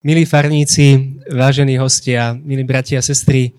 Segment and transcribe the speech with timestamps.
[0.00, 3.52] Milí farníci, vážení hostia, milí bratia a sestry,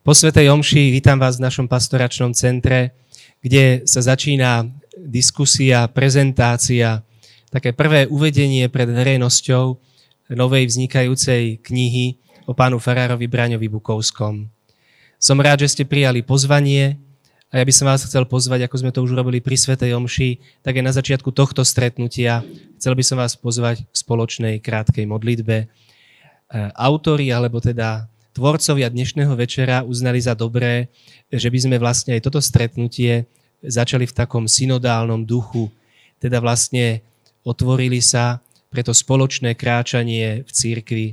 [0.00, 2.96] po Svetej Omši vítam vás v našom pastoračnom centre,
[3.44, 4.64] kde sa začína
[4.96, 7.04] diskusia, prezentácia,
[7.52, 9.76] také prvé uvedenie pred verejnosťou
[10.32, 12.16] novej vznikajúcej knihy
[12.48, 14.48] o pánu Farárovi Braňovi Bukovskom.
[15.20, 16.96] Som rád, že ste prijali pozvanie
[17.54, 20.58] a ja by som vás chcel pozvať, ako sme to už robili pri Svetej Omši,
[20.66, 22.42] tak aj na začiatku tohto stretnutia
[22.82, 25.56] chcel by som vás pozvať k spoločnej krátkej modlitbe.
[25.62, 25.66] E,
[26.74, 30.90] autori, alebo teda tvorcovia dnešného večera uznali za dobré,
[31.30, 33.30] že by sme vlastne aj toto stretnutie
[33.62, 35.70] začali v takom synodálnom duchu,
[36.18, 37.06] teda vlastne
[37.46, 41.06] otvorili sa pre to spoločné kráčanie v církvi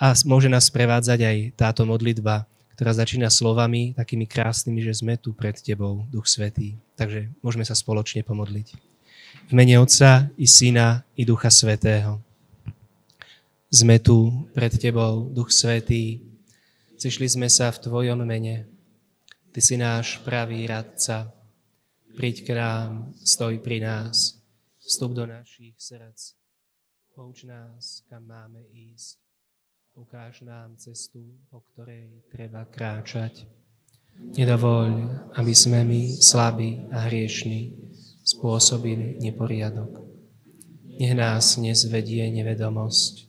[0.00, 5.32] a môže nás prevádzať aj táto modlitba, ktorá začína slovami takými krásnymi, že sme tu
[5.32, 6.76] pred Tebou, Duch Svetý.
[6.92, 8.76] Takže môžeme sa spoločne pomodliť.
[9.48, 12.20] V mene Otca i Syna i Ducha Svetého.
[13.72, 16.20] Sme tu pred Tebou, Duch Svetý.
[17.00, 18.68] Zišli sme sa v Tvojom mene.
[19.56, 21.32] Ty si náš pravý radca.
[22.12, 24.36] Príď k nám, stoj pri nás.
[24.84, 26.36] Vstup do našich srdc.
[27.16, 29.25] Pouč nás, kam máme ísť.
[29.96, 33.48] Ukáž nám cestu, po ktorej treba kráčať.
[34.36, 34.88] Nedovoľ,
[35.40, 37.72] aby sme my, slabí a hriešní,
[38.20, 40.04] spôsobili neporiadok.
[41.00, 43.26] Nech nás nezvedie nevedomosť,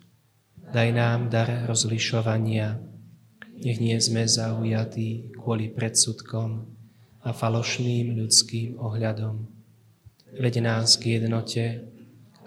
[0.67, 2.75] Daj nám dar rozlišovania.
[3.63, 6.67] Nech nie sme zaujatí kvôli predsudkom
[7.23, 9.47] a falošným ľudským ohľadom.
[10.35, 11.87] Veď nás k jednote,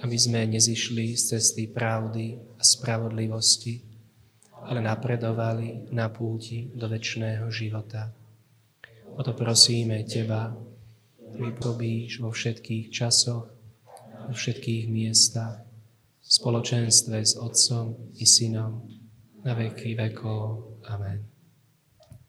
[0.05, 3.89] aby sme nezišli z cesty pravdy a spravodlivosti,
[4.66, 8.12] ale napredovali na púti do väčšného života.
[9.17, 10.55] O to prosíme Teba,
[11.34, 13.47] vyprobíš vo všetkých časoch,
[14.28, 15.64] vo všetkých miestach,
[16.20, 18.86] v spoločenstve s Otcom i Synom
[19.42, 20.78] na veky vekov.
[20.86, 21.24] Amen.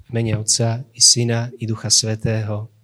[0.08, 2.81] V mene Otca i Syna i Ducha Svetého.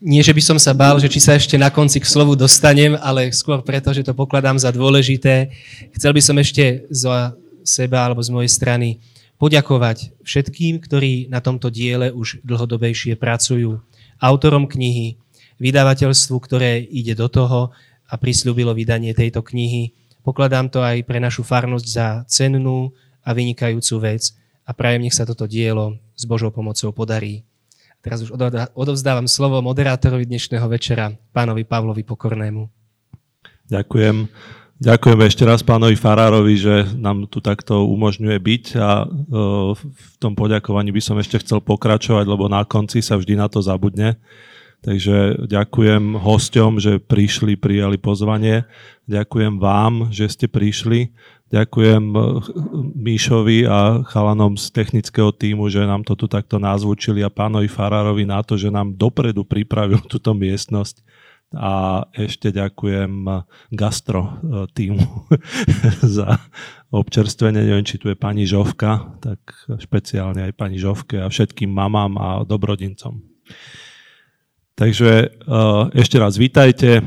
[0.00, 2.96] Nie, že by som sa bál, že či sa ešte na konci k slovu dostanem,
[3.04, 5.52] ale skôr preto, že to pokladám za dôležité.
[5.92, 9.04] Chcel by som ešte za seba alebo z mojej strany
[9.36, 13.84] poďakovať všetkým, ktorí na tomto diele už dlhodobejšie pracujú.
[14.16, 15.20] Autorom knihy,
[15.60, 17.68] vydavateľstvu, ktoré ide do toho
[18.08, 19.92] a prislúbilo vydanie tejto knihy.
[20.24, 24.32] Pokladám to aj pre našu farnosť za cennú a vynikajúcu vec
[24.64, 27.44] a prajem, nech sa toto dielo s Božou pomocou podarí.
[28.00, 28.32] Teraz už
[28.72, 32.64] odovzdávam slovo moderátorovi dnešného večera, pánovi Pavlovi Pokornému.
[33.68, 34.24] Ďakujem.
[34.80, 39.06] Ďakujem ešte raz pánovi Farárovi, že nám tu takto umožňuje byť a e,
[39.76, 43.60] v tom poďakovaní by som ešte chcel pokračovať, lebo na konci sa vždy na to
[43.60, 44.16] zabudne.
[44.80, 48.64] Takže ďakujem hosťom, že prišli, prijali pozvanie.
[49.04, 51.12] Ďakujem vám, že ste prišli.
[51.50, 52.22] Ďakujem eh,
[52.94, 58.22] Míšovi a chalanom z technického týmu, že nám to tu takto nazvučili a pánovi Farárovi
[58.22, 61.02] na to, že nám dopredu pripravil túto miestnosť.
[61.50, 63.36] A ešte ďakujem eh,
[63.74, 65.02] gastro eh, týmu
[66.18, 66.38] za
[66.94, 67.66] občerstvenie.
[67.66, 69.42] Neviem, či tu je pani Žovka, tak
[69.82, 73.18] špeciálne aj pani Žovke a všetkým mamám a dobrodincom.
[74.78, 75.36] Takže
[75.92, 77.04] ešte raz vítajte.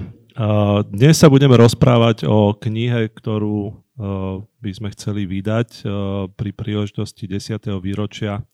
[0.94, 5.92] Dnes sa budeme rozprávať o knihe, ktorú by sme chceli vydať uh,
[6.34, 7.62] pri príležitosti 10.
[7.78, 8.46] výročia uh,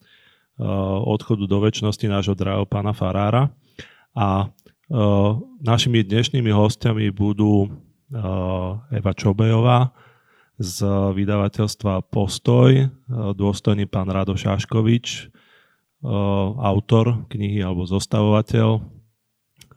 [1.07, 3.47] odchodu do väčšnosti nášho drahého pána Farára.
[4.17, 4.51] A
[5.61, 7.69] našimi dnešnými hostiami budú
[8.89, 9.94] Eva Čobejová
[10.57, 10.81] z
[11.13, 12.89] vydavateľstva Postoj,
[13.38, 15.29] dôstojný pán Rado Šaškovič,
[16.57, 18.81] autor knihy alebo zostavovateľ,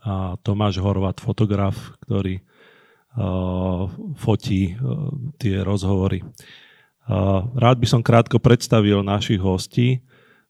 [0.03, 2.43] a Tomáš Horvat, fotograf, ktorý
[4.17, 6.25] fotí uh, tie rozhovory.
[7.03, 10.01] Uh, rád by som krátko predstavil našich hostí.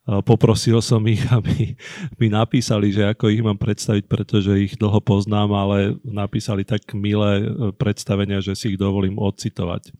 [0.04, 1.80] Poprosil som ich, aby
[2.20, 7.48] mi napísali, že ako ich mám predstaviť, pretože ich dlho poznám, ale napísali tak milé
[7.80, 9.96] predstavenia, že si ich dovolím odcitovať.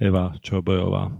[0.00, 1.12] Eva Čobojová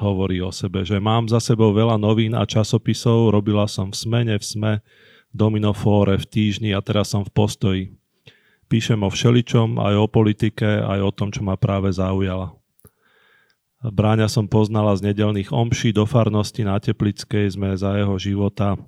[0.00, 4.34] hovorí o sebe, že mám za sebou veľa novín a časopisov, robila som v Smene,
[4.40, 4.72] v Sme,
[5.30, 7.82] Dominofóre v týždni a teraz som v postoji.
[8.70, 12.54] Píšem o všeličom, aj o politike, aj o tom, čo ma práve zaujala.
[13.82, 18.78] Bráňa som poznala z nedelných omší do farnosti na Teplickej, sme za jeho života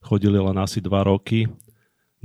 [0.00, 1.50] chodili len asi dva roky.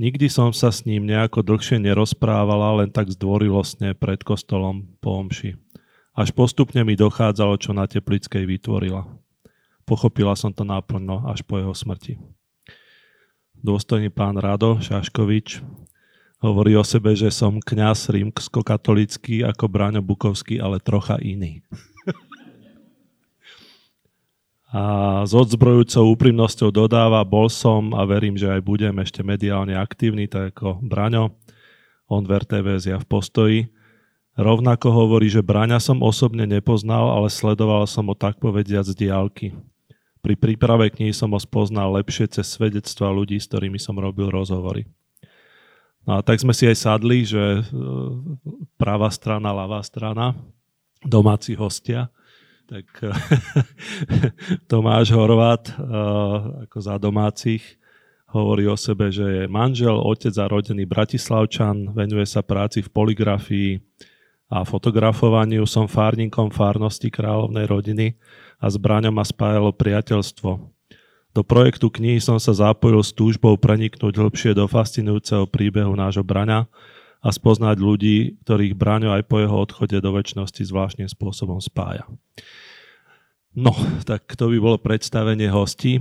[0.00, 5.58] Nikdy som sa s ním nejako dlhšie nerozprávala, len tak zdvorilostne pred kostolom po omši.
[6.16, 9.04] Až postupne mi dochádzalo, čo na Teplickej vytvorila.
[9.84, 12.16] Pochopila som to náplno až po jeho smrti
[13.62, 15.62] dôstojný pán Rado Šaškovič,
[16.42, 21.62] Hovorí o sebe, že som kňaz rímsko-katolický ako Bráňo Bukovský, ale trocha iný.
[24.72, 30.26] A s odzbrojúcou úprimnosťou dodáva, bol som a verím, že aj budem ešte mediálne aktívny,
[30.26, 31.30] tak ako Braňo.
[32.10, 33.58] On v RTVS ja v postoji.
[34.34, 39.54] Rovnako hovorí, že Braňa som osobne nepoznal, ale sledoval som ho tak povediať z diálky.
[40.24, 44.88] Pri príprave knihy som ho spoznal lepšie cez svedectva ľudí, s ktorými som robil rozhovory.
[46.02, 47.62] No a tak sme si aj sadli, že e,
[48.74, 50.34] pravá strana, ľavá strana,
[51.06, 52.08] domáci hostia–
[52.72, 52.88] tak
[54.70, 55.74] Tomáš Horvát eh,
[56.64, 57.60] ako za domácich
[58.32, 63.76] hovorí o sebe, že je manžel, otec a rodený bratislavčan, venuje sa práci v poligrafii
[64.48, 65.68] a fotografovaniu.
[65.68, 68.16] Som fárnikom fárnosti kráľovnej rodiny
[68.56, 70.48] a s Braňom ma spájalo priateľstvo.
[71.32, 76.68] Do projektu knihy som sa zapojil s túžbou preniknúť hĺbšie do fascinujúceho príbehu nášho Braňa
[77.24, 82.04] a spoznať ľudí, ktorých Braňo aj po jeho odchode do väčšnosti zvláštnym spôsobom spája.
[83.52, 83.72] No,
[84.08, 86.00] tak to by bolo predstavenie hostí.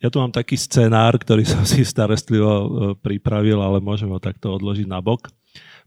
[0.00, 2.66] Ja tu mám taký scenár, ktorý som si starostlivo e,
[2.96, 5.28] pripravil, ale môžem ho takto odložiť na bok.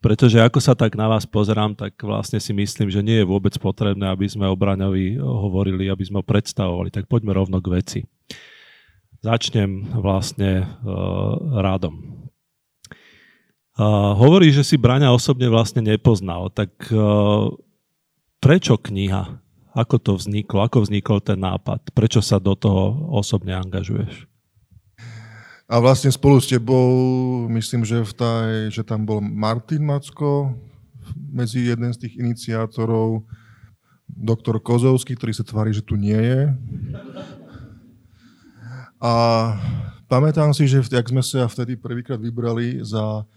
[0.04, 3.56] Pretože ako sa tak na vás pozerám, tak vlastne si myslím, že nie je vôbec
[3.56, 6.92] potrebné, aby sme o Braňovi hovorili, aby sme ho predstavovali.
[6.92, 8.00] Tak poďme rovno k veci.
[9.24, 12.28] Začnem vlastne uh, rádom.
[13.74, 16.52] Uh, hovorí, že si Braňa osobne vlastne nepoznal.
[16.52, 17.48] Tak uh,
[18.44, 19.40] prečo kniha?
[19.74, 20.68] Ako to vzniklo?
[20.68, 21.96] Ako vznikol ten nápad?
[21.96, 24.28] Prečo sa do toho osobne angažuješ?
[25.72, 26.92] A vlastne spolu s tebou,
[27.48, 30.52] myslím, že, v taj, že tam bol Martin Macko,
[31.31, 33.24] medzi jeden z tých iniciátorov,
[34.06, 36.42] doktor Kozovský, ktorý sa tvári, že tu nie je.
[39.04, 39.14] A
[40.08, 43.28] pamätám si, že jak sme sa vtedy prvýkrát vybrali za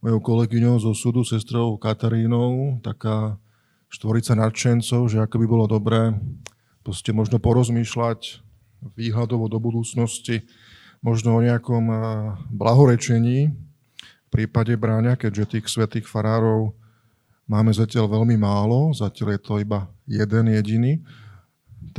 [0.00, 3.36] mojou kolegyňou zo súdu, sestrou Katarínou, taká
[3.92, 6.16] štvorica nadšencov, že ako by bolo dobré
[6.80, 8.40] proste možno porozmýšľať
[8.96, 10.48] výhľadovo do budúcnosti,
[11.04, 12.00] možno o nejakom eh,
[12.48, 13.52] blahorečení
[14.00, 16.72] v prípade bráňa, keďže tých svetých farárov
[17.44, 21.04] máme zatiaľ veľmi málo, zatiaľ je to iba jeden jediný.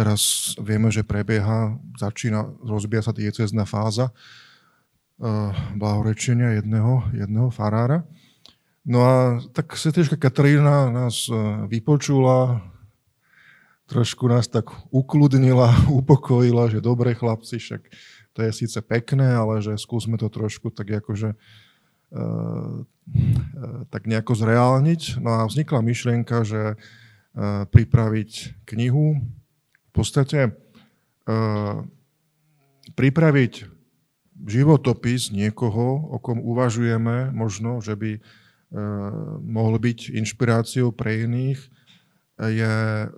[0.01, 8.01] Teraz vieme, že prebieha, začína, rozbíja sa diecezná fáza uh, blahorečenia jedného, jedného farára.
[8.81, 11.37] No a tak svetečka Katarína nás e,
[11.69, 12.65] vypočula,
[13.85, 17.85] trošku nás tak ukludnila, upokojila, že dobre chlapci, však
[18.33, 21.37] to je síce pekné, ale že skúsme to trošku tak akože e,
[22.17, 22.25] e,
[23.93, 25.21] tak nejako zreálniť.
[25.21, 26.73] No a vznikla myšlienka, že
[27.71, 29.23] pripraviť knihu,
[29.91, 30.55] v podstate
[32.95, 33.53] pripraviť
[34.41, 38.17] životopis niekoho, o kom uvažujeme možno, že by
[38.71, 38.77] Eh,
[39.43, 41.59] mohol byť inšpiráciou pre iných,
[42.39, 43.09] je eh,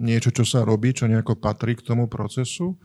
[0.00, 2.80] niečo, čo sa robí, čo nejako patrí k tomu procesu.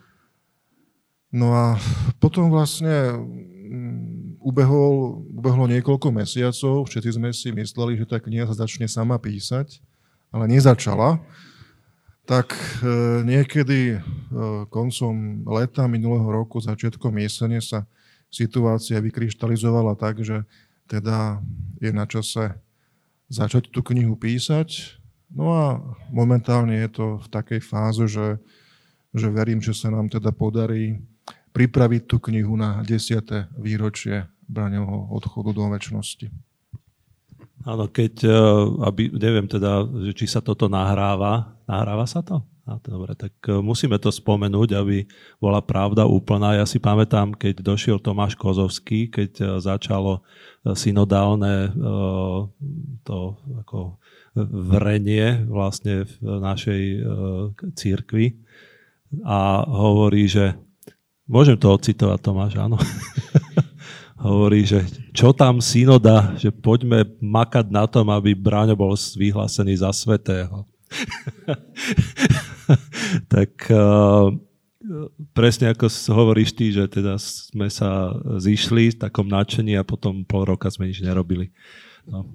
[1.32, 1.80] No a
[2.20, 8.68] potom vlastne mm, ubehol, ubehlo niekoľko mesiacov, všetci sme si mysleli, že tá kniha sa
[8.68, 9.80] začne sama písať,
[10.36, 11.24] ale nezačala.
[12.32, 14.00] Tak eh, niekedy
[14.72, 17.84] koncom leta minulého roku, začiatkom jesene sa
[18.32, 20.48] situácia vykryštalizovala tak, že
[20.88, 21.44] teda
[21.84, 22.56] je na čase
[23.28, 25.00] začať tú knihu písať.
[25.32, 25.66] No a
[26.12, 28.40] momentálne je to v takej fáze, že,
[29.16, 31.00] že verím, že sa nám teda podarí
[31.52, 33.60] pripraviť tú knihu na 10.
[33.60, 36.28] výročie Braňovho odchodu do väčšnosti.
[37.62, 38.40] Áno, keď, e,
[38.84, 39.86] aby, neviem teda,
[40.18, 41.56] či sa toto nahráva.
[41.72, 42.44] Nahráva sa to?
[42.84, 45.08] Dobre, tak e, musíme to spomenúť, aby
[45.40, 46.60] bola pravda úplná.
[46.60, 50.20] Ja si pamätám, keď došiel Tomáš Kozovský, keď e, začalo
[50.76, 51.74] synodálne
[53.08, 53.18] to
[53.66, 53.98] ako
[54.68, 56.84] vrenie vlastne v našej
[57.74, 58.38] církvi
[59.26, 60.54] a hovorí, že
[61.26, 62.78] môžem to ocitovať Tomáš, áno.
[64.22, 64.86] hovorí, že
[65.18, 70.70] čo tam synoda, že poďme makať na tom, aby Bráňo bol vyhlásený za svetého.
[73.34, 74.32] tak uh,
[75.32, 80.46] presne ako hovoríš ty, že teda sme sa zišli v takom nadšení a potom pol
[80.48, 81.52] roka sme nič nerobili.
[82.08, 82.26] No.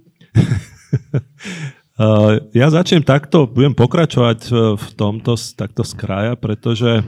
[2.01, 4.41] uh, ja začnem takto, budem pokračovať
[4.77, 7.03] v tomto takto z kraja, pretože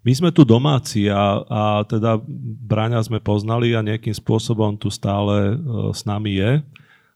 [0.00, 2.16] my sme tu domáci a, a teda
[2.68, 5.60] Braňa sme poznali a nejakým spôsobom tu stále
[5.92, 6.64] s nami je,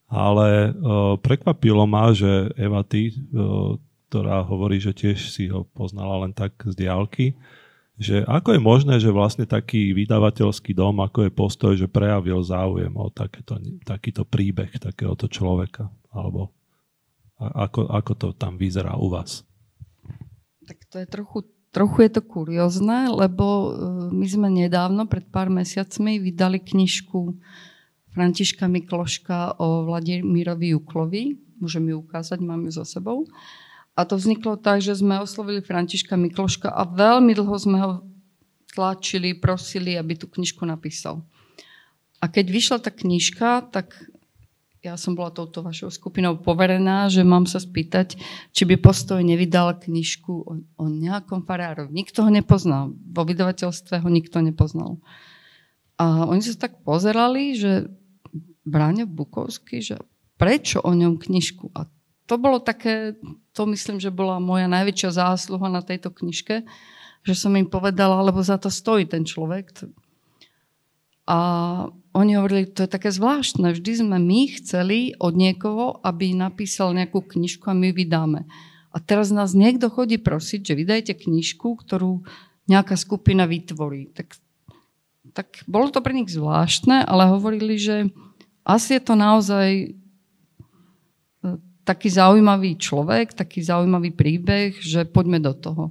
[0.08, 3.76] ale uh, prekvapilo ma, že Eva, ty, uh,
[4.08, 7.34] ktorá hovorí, že tiež si ho poznala len tak z diálky,
[7.94, 12.90] že ako je možné, že vlastne taký vydavateľský dom, ako je postoj, že prejavil záujem
[12.94, 16.50] o takéto, takýto príbeh takéhoto človeka, alebo
[17.38, 19.46] ako, ako to tam vyzerá u vás?
[20.66, 21.38] Tak to je trochu,
[21.70, 23.66] trochu je to kuriózne, lebo e,
[24.10, 27.34] my sme nedávno, pred pár mesiacmi, vydali knižku
[28.14, 31.34] Františka Mikloška o Vladimirovi Juklovi.
[31.58, 33.26] Môžem ju ukázať, mám ju za sebou.
[33.98, 37.92] A to vzniklo tak, že sme oslovili Františka Mikloška a veľmi dlho sme ho
[38.74, 41.22] tlačili, prosili, aby tú knižku napísal.
[42.18, 43.94] A keď vyšla tá knižka, tak
[44.84, 48.20] ja som bola touto vašou skupinou poverená, že mám sa spýtať,
[48.52, 51.88] či by postoj nevydal knižku o, o nejakom farárovi.
[51.94, 52.92] Nikto ho nepoznal.
[52.92, 55.00] Vo vydavateľstve ho nikto nepoznal.
[55.96, 57.88] A oni sa tak pozerali, že
[58.64, 59.96] Bráňa Bukovský, že
[60.40, 61.72] prečo o ňom knižku?
[61.76, 61.86] A
[62.24, 63.16] to bolo také,
[63.52, 66.64] to myslím, že bola moja najväčšia zásluha na tejto knižke,
[67.24, 69.72] že som im povedala, lebo za to stojí ten človek.
[71.24, 71.38] A
[72.12, 77.24] oni hovorili, to je také zvláštne, vždy sme my chceli od niekoho, aby napísal nejakú
[77.24, 78.44] knižku a my vydáme.
[78.94, 82.22] A teraz nás niekto chodí prosiť, že vydajte knižku, ktorú
[82.70, 84.14] nejaká skupina vytvorí.
[84.14, 84.38] Tak,
[85.34, 88.12] tak bolo to pre nich zvláštne, ale hovorili, že
[88.64, 89.94] asi je to naozaj
[91.84, 95.84] taký zaujímavý človek, taký zaujímavý príbeh, že poďme do toho.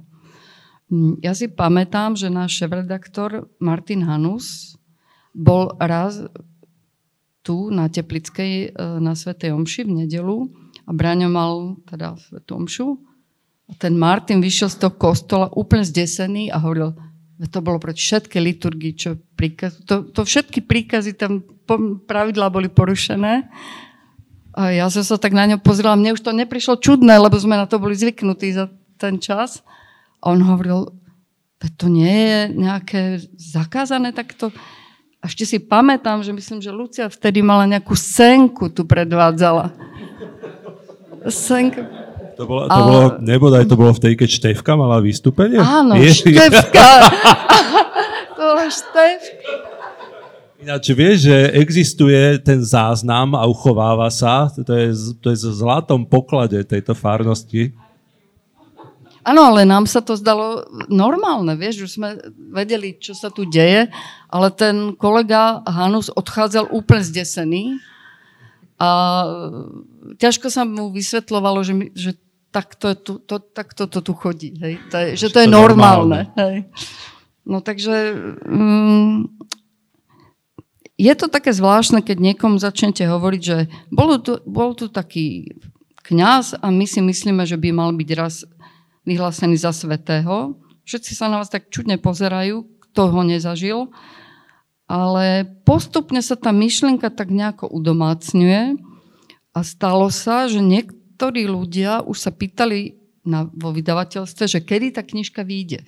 [0.90, 4.76] Mm, ja si pamätám, že náš šéf-redaktor Martin Hanus
[5.32, 6.20] bol raz
[7.46, 10.50] tu na Teplickej e, na Svetej Omši v nedelu
[10.84, 12.98] a Braňo mal teda Svetú Omšu.
[13.64, 16.92] A ten Martin vyšiel z toho kostola úplne zdesený a hovoril,
[17.34, 21.42] to bolo proti všetky liturgii, čo príkaz, to, to všetky príkazy tam
[22.06, 23.50] pravidlá boli porušené
[24.54, 27.58] a ja som sa tak na ňo pozrela, mne už to neprišlo čudné, lebo sme
[27.58, 28.70] na to boli zvyknutí za
[29.02, 29.66] ten čas.
[30.22, 30.94] A on hovoril,
[31.74, 34.54] to nie je nejaké zakázané takto.
[35.18, 39.74] A ešte si pamätám, že myslím, že Lucia vtedy mala nejakú senku tu predvádzala.
[41.26, 41.82] Senku.
[42.34, 45.58] To bolo, to bolo, nebodaj to bolo v tej, keď Števka mala vystúpenie?
[45.58, 46.88] Áno, je, Števka.
[48.36, 49.74] to bola Števka.
[50.64, 56.08] Ináč vieš, že existuje ten záznam a uchováva sa, to je, to je v zlatom
[56.08, 57.76] poklade tejto farnosti.
[59.24, 62.08] Áno, ale nám sa to zdalo normálne, vieš, už sme
[62.48, 63.92] vedeli, čo sa tu deje,
[64.32, 67.76] ale ten kolega Hanus odchádzal úplne zdesený
[68.80, 68.88] a
[70.16, 72.16] ťažko sa mu vysvetlovalo, že, my, že
[72.54, 74.78] takto, je tu, to, takto to tu chodí, hej?
[74.94, 76.30] To je, že to je normálne.
[76.38, 76.70] Hej?
[77.42, 78.14] No takže
[78.46, 79.26] um,
[80.94, 85.50] je to také zvláštne, keď niekomu začnete hovoriť, že bol tu, bol tu taký
[86.06, 88.46] kňaz a my si myslíme, že by mal byť raz
[89.02, 90.54] vyhlásený za svetého.
[90.86, 93.90] Všetci sa na vás tak čudne pozerajú, kto ho nezažil.
[94.84, 98.76] Ale postupne sa tá myšlienka tak nejako udomácňuje
[99.56, 100.60] a stalo sa, že
[101.14, 105.86] niektorí ľudia už sa pýtali na, vo vydavateľstve, že kedy tá knižka vyjde.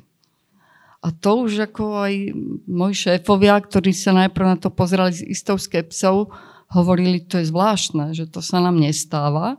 [1.03, 2.31] A to už ako aj
[2.71, 6.31] moji šéfovia, ktorí sa najprv na to pozerali s istou skepsou,
[6.71, 9.59] hovorili, to je zvláštne, že to sa nám nestáva,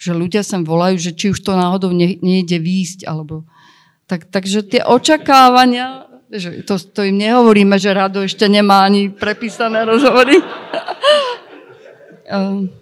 [0.00, 3.44] že ľudia sem volajú, že či už to náhodou ne, nejde výjsť, alebo...
[4.08, 9.84] Tak, takže tie očakávania, že to, to im nehovoríme, že Rado ešte nemá ani prepísané
[9.84, 10.40] rozhovory.
[12.22, 12.72] Ehm,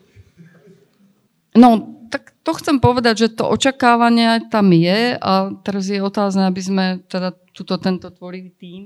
[1.59, 2.00] no,
[2.41, 7.37] to chcem povedať, že to očakávanie tam je a teraz je otázne, aby sme teda
[7.53, 8.83] tuto, tento tvorivý tým,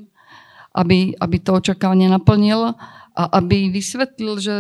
[0.75, 2.75] aby, aby to očakávanie naplnil
[3.15, 4.57] a aby vysvetlil, že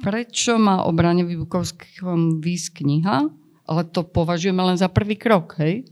[0.00, 3.16] prečo má o Brane Vybukovskom výsť kniha,
[3.68, 5.84] ale to považujeme len za prvý krok, hej?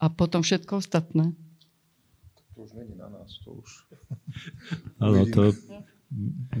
[0.00, 1.36] A potom všetko ostatné.
[2.56, 3.68] To už není na nás, to už...
[4.96, 5.52] Áno, to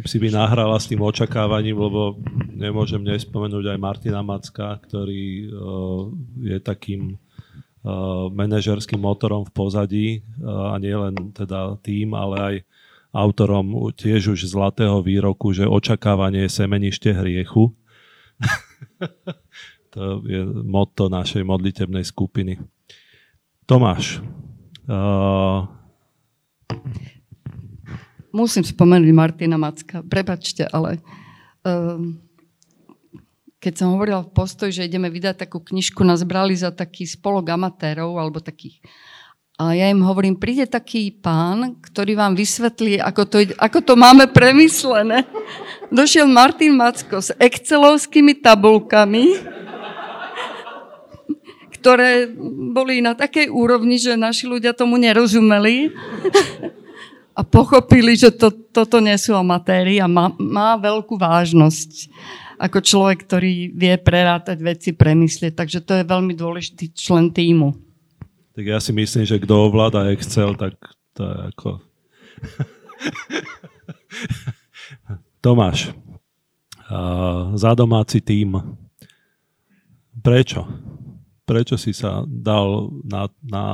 [0.04, 2.20] si by nahrala s tým očakávaním, lebo
[2.52, 7.16] nemôžem nespomenúť aj Martina Macka, ktorý uh, je takým
[7.86, 10.08] Uh, manažerským motorom v pozadí
[10.42, 12.54] uh, a nie len teda tým, ale aj
[13.14, 17.70] autorom tiež už zlatého výroku, že očakávanie je semenište hriechu.
[19.94, 22.58] to je motto našej modlitebnej skupiny.
[23.70, 24.18] Tomáš.
[24.90, 25.70] Uh...
[28.36, 30.04] Musím spomenúť Martina Macka.
[30.04, 31.00] Prepačte, ale
[31.64, 31.96] uh,
[33.56, 37.56] keď som hovorila v postoj, že ideme vydať takú knižku, nás brali za taký spolok
[37.56, 38.84] amatérov alebo takých.
[39.56, 44.28] A ja im hovorím, príde taký pán, ktorý vám vysvetlí, ako to, ako to máme
[44.28, 45.24] premyslené.
[45.88, 49.32] Došiel Martin Macko s excelovskými tabulkami,
[51.80, 52.28] ktoré
[52.68, 55.88] boli na takej úrovni, že naši ľudia tomu nerozumeli
[57.36, 62.08] a pochopili, že to, toto nie sú amatéri a má, má veľkú vážnosť
[62.56, 65.52] ako človek, ktorý vie prerátať veci, premyslieť.
[65.52, 67.76] Takže to je veľmi dôležitý člen týmu.
[68.56, 70.80] Tak ja si myslím, že kto ovláda Excel, tak
[71.12, 71.68] to je ako...
[75.44, 75.92] Tomáš,
[77.54, 78.56] za domáci tým.
[80.24, 80.64] Prečo?
[81.46, 83.64] Prečo si sa dal na, na,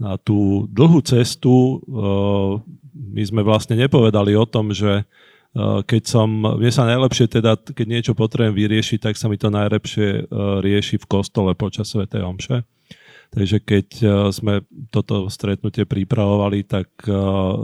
[0.00, 1.80] na tú dlhú cestu?
[2.92, 5.04] My sme vlastne nepovedali o tom, že
[5.60, 10.32] keď som, mne sa najlepšie teda, keď niečo potrebujem vyriešiť, tak sa mi to najlepšie
[10.64, 12.08] rieši v kostole počas Sv.
[12.08, 12.64] Omše.
[13.32, 13.86] Takže keď
[14.28, 14.60] sme
[14.92, 16.92] toto stretnutie pripravovali, tak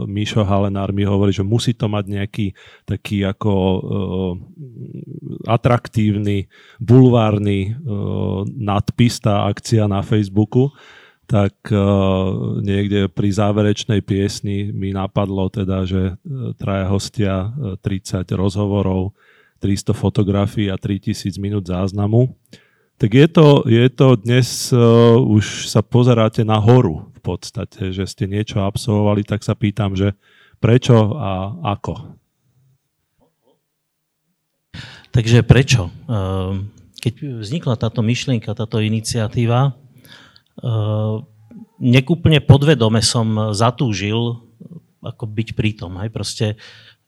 [0.09, 2.57] Mišo Halenár mi hovorí, že musí to mať nejaký
[2.89, 3.53] taký ako
[5.45, 6.49] atraktívny,
[6.81, 7.77] bulvárny
[8.57, 10.73] nadpis, tá akcia na Facebooku
[11.29, 16.17] tak uh, niekde pri záverečnej piesni mi napadlo teda, že
[16.57, 17.53] traja hostia,
[17.85, 19.13] 30 rozhovorov,
[19.61, 22.33] 300 fotografií a 3000 minút záznamu
[22.99, 28.03] tak je to, je to dnes, uh, už sa pozeráte na horu v podstate, že
[28.03, 30.19] ste niečo absolvovali, tak sa pýtam, že
[30.59, 32.19] prečo a ako?
[35.15, 35.87] Takže prečo?
[36.99, 39.73] Keď vznikla táto myšlienka, táto iniciatíva,
[41.79, 44.43] nekúplne podvedome som zatúžil
[44.99, 45.95] ako byť prítom.
[46.03, 46.09] Hej?
[46.11, 46.45] Proste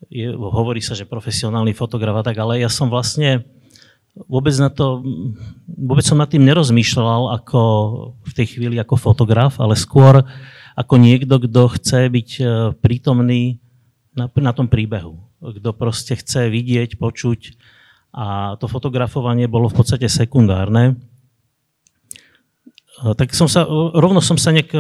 [0.08, 3.44] je, hovorí sa, že profesionálny fotograf a tak, ale ja som vlastne
[4.16, 5.04] vôbec na to,
[5.68, 7.62] vôbec som nad tým nerozmýšľal ako
[8.24, 10.24] v tej chvíli ako fotograf, ale skôr
[10.76, 12.44] ako niekto, kto chce byť e,
[12.80, 13.60] prítomný
[14.16, 15.20] na, na tom príbehu.
[15.40, 17.60] Kto proste chce vidieť, počuť
[18.12, 21.00] a to fotografovanie bolo v podstate sekundárne.
[23.02, 23.66] E, tak som sa,
[23.98, 24.72] rovno som sa nejak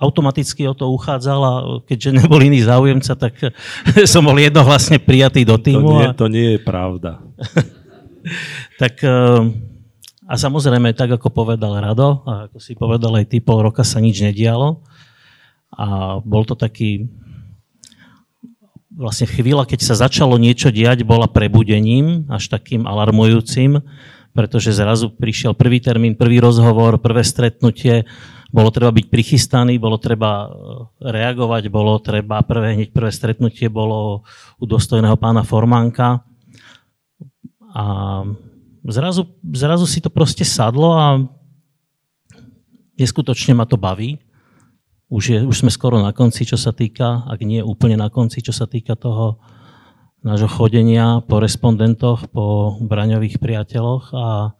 [0.00, 1.52] automaticky o to uchádzal a
[1.84, 3.34] keďže nebol iný záujemca, tak
[4.12, 5.86] som bol jednohlasne prijatý do týmu.
[5.86, 7.20] To nie, to nie je pravda.
[8.80, 9.40] tak eh,
[10.30, 13.98] a samozrejme, tak ako povedal Rado, a ako si povedal aj ty, pol roka sa
[13.98, 14.78] nič nedialo.
[15.74, 17.10] A bol to taký,
[18.94, 23.82] vlastne chvíľa, keď sa začalo niečo diať, bola prebudením, až takým alarmujúcim,
[24.40, 28.08] pretože zrazu prišiel prvý termín, prvý rozhovor, prvé stretnutie,
[28.48, 30.50] bolo treba byť prichystaný, bolo treba eh,
[31.04, 34.24] reagovať, bolo treba, prvé, hneď prvé stretnutie bolo
[34.56, 36.24] u dostojného pána Formánka,
[37.70, 37.84] a
[38.82, 41.22] zrazu, zrazu si to proste sadlo a
[42.98, 44.18] neskutočne ma to baví.
[45.10, 48.42] Už, je, už sme skoro na konci, čo sa týka, ak nie úplne na konci,
[48.42, 49.42] čo sa týka toho
[50.20, 54.52] nášho chodenia po respondentoch, po braňových priateľoch a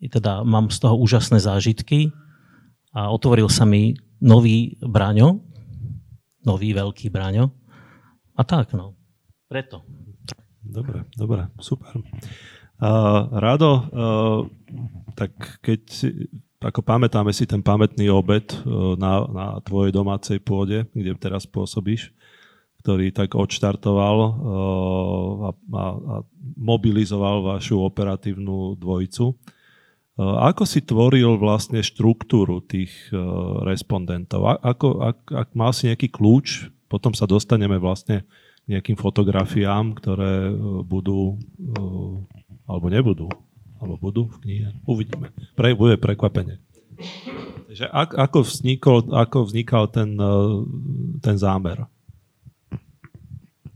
[0.00, 2.08] teda mám z toho úžasné zážitky
[2.96, 3.92] a otvoril sa mi
[4.24, 5.44] nový braňo,
[6.48, 7.52] nový veľký braňo
[8.32, 8.96] a tak no,
[9.44, 9.84] preto.
[10.60, 11.92] Dobre, dobre, super.
[12.80, 14.40] Uh, Rado, uh,
[15.12, 15.82] tak keď,
[16.64, 22.12] ako pamätáme si ten pamätný obed uh, na, na tvojej domácej pôde, kde teraz pôsobíš,
[22.80, 24.30] ktorý tak odštartoval uh,
[25.46, 26.16] a, a, a
[26.56, 29.36] mobilizoval vašu operatívnu dvojicu.
[30.16, 34.58] Uh, ako si tvoril vlastne štruktúru tých uh, respondentov?
[34.64, 38.24] Ako, ak, ak mal si nejaký kľúč, potom sa dostaneme vlastne
[38.70, 40.52] nejakým fotografiám, ktoré
[40.86, 41.38] budú
[42.70, 43.26] alebo nebudú,
[43.82, 44.68] alebo budú v knihe.
[44.86, 45.34] Uvidíme.
[45.58, 46.62] Pre, bude prekvapenie.
[47.66, 50.14] Takže ako, vznikol, ako vznikal ten,
[51.18, 51.82] ten zámer?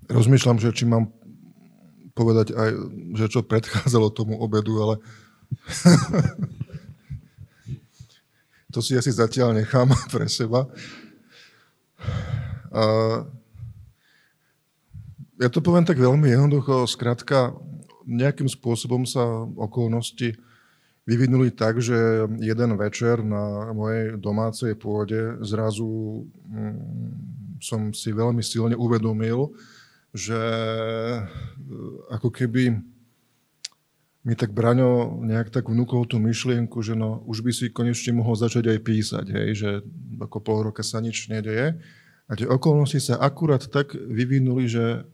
[0.09, 1.13] Rozmýšľam, že či mám
[2.15, 2.71] povedať aj,
[3.19, 4.95] že čo predchádzalo tomu obedu, ale
[8.75, 10.67] to si asi zatiaľ nechám pre seba.
[12.75, 13.27] Uh,
[15.39, 16.87] ja to poviem tak veľmi jednoducho.
[16.87, 17.55] Skrátka,
[18.07, 20.39] nejakým spôsobom sa okolnosti
[21.05, 28.77] vyvinuli tak, že jeden večer na mojej domácej pôde zrazu mm, som si veľmi silne
[28.77, 29.53] uvedomil,
[30.15, 30.41] že
[31.19, 31.27] e,
[32.15, 32.79] ako keby
[34.25, 38.33] mi tak Braňo nejak tak vnúkol tú myšlienku, že no, už by si konečne mohol
[38.33, 39.71] začať aj písať, hej, že
[40.17, 41.77] ako pol roka sa nič nedeje.
[42.25, 45.05] A tie okolnosti sa akurát tak vyvinuli, že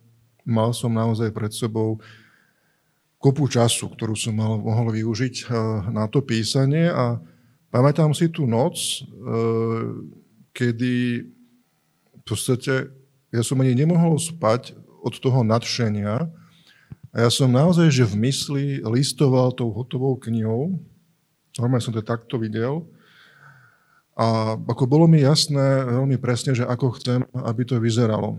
[0.47, 1.99] mal som naozaj pred sebou
[3.21, 5.49] kopu času, ktorú som mal, mohol využiť eh,
[5.93, 7.19] na to písanie a
[7.75, 9.87] pamätám si tú noc, eh,
[10.55, 10.95] kedy
[12.15, 12.95] v podstate
[13.31, 16.29] ja som ani nemohol spať od toho nadšenia
[17.11, 20.79] a ja som naozaj, že v mysli listoval tou hotovou knihou
[21.59, 22.87] Normálne som to takto videl.
[24.15, 28.39] A ako bolo mi jasné veľmi presne, že ako chcem, aby to vyzeralo.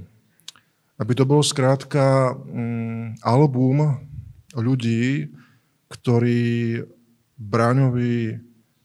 [1.01, 3.97] Aby to bol skrátka mm, album
[4.53, 5.33] ľudí,
[5.89, 6.81] ktorí
[7.35, 8.37] Braňovi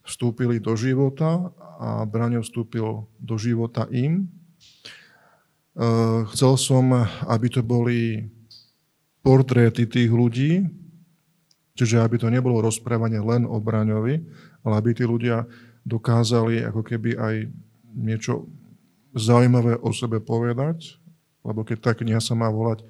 [0.05, 4.27] vstúpili do života a Braňo vstúpil do života im.
[5.77, 5.87] E,
[6.33, 6.89] chcel som,
[7.29, 8.25] aby to boli
[9.21, 10.65] portréty tých ľudí,
[11.77, 14.25] čiže aby to nebolo rozprávanie len o Braňovi,
[14.65, 15.45] ale aby tí ľudia
[15.85, 17.35] dokázali ako keby aj
[17.93, 18.49] niečo
[19.13, 20.97] zaujímavé o sebe povedať,
[21.45, 22.83] lebo keď tá kniha sa má volať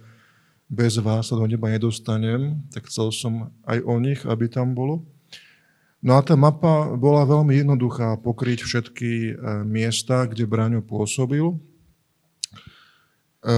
[0.66, 5.06] Bez vás sa do neba nedostanem, tak chcel som aj o nich, aby tam bolo.
[6.02, 11.54] No a tá mapa bola veľmi jednoduchá, pokryť všetky e, miesta, kde Braňo pôsobil.
[13.46, 13.54] E,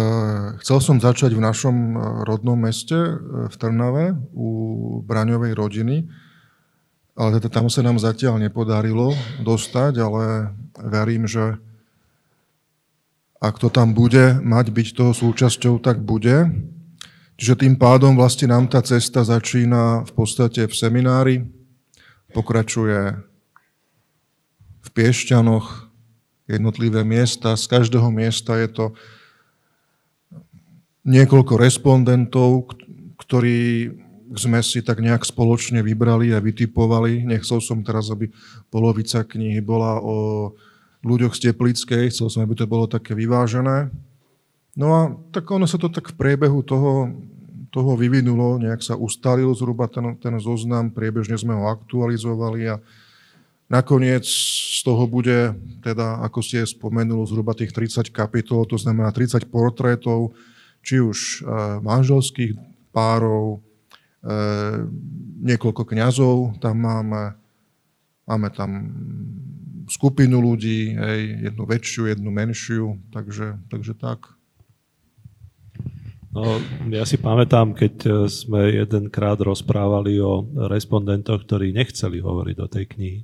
[0.61, 1.99] chcel som začať v našom e,
[2.29, 2.93] rodnom meste,
[3.49, 4.49] v Trnave, u
[5.01, 6.05] Braňovej rodiny,
[7.17, 11.57] ale teda tam sa nám zatiaľ nepodarilo dostať, ale verím, že
[13.41, 16.53] ak to tam bude mať byť toho súčasťou, tak bude.
[17.41, 21.37] Čiže tým pádom vlastne nám tá cesta začína v podstate v seminári,
[22.37, 23.25] pokračuje
[24.85, 25.89] v Piešťanoch,
[26.49, 27.55] jednotlivé miesta.
[27.55, 28.85] Z každého miesta je to
[31.09, 32.77] niekoľko respondentov,
[33.17, 33.89] ktorí
[34.37, 37.25] sme si tak nejak spoločne vybrali a vytipovali.
[37.25, 38.29] Nechcel som teraz, aby
[38.69, 40.53] polovica knihy bola o
[41.01, 43.89] ľuďoch z Teplickej, chcel som, aby to bolo také vyvážené.
[44.77, 47.09] No a tak ono sa to tak v priebehu toho,
[47.73, 52.77] toho vyvinulo, nejak sa ustalil zhruba ten, ten zoznam, priebežne sme ho aktualizovali a
[53.67, 59.49] nakoniec z toho bude, teda ako ste spomenuli, zhruba tých 30 kapitol, to znamená 30
[59.49, 60.37] portrétov,
[60.89, 62.57] či už eh, manželských
[62.97, 63.61] párov,
[64.19, 64.79] Eh,
[65.47, 67.39] niekoľko kňazov, tam máme,
[68.27, 68.71] máme tam
[69.87, 74.35] skupinu ľudí, hej, jednu väčšiu, jednu menšiu, takže, takže tak.
[76.29, 82.67] No, ja si pamätám, keď eh, sme jedenkrát rozprávali o respondentoch, ktorí nechceli hovoriť do
[82.67, 83.21] tej knihy,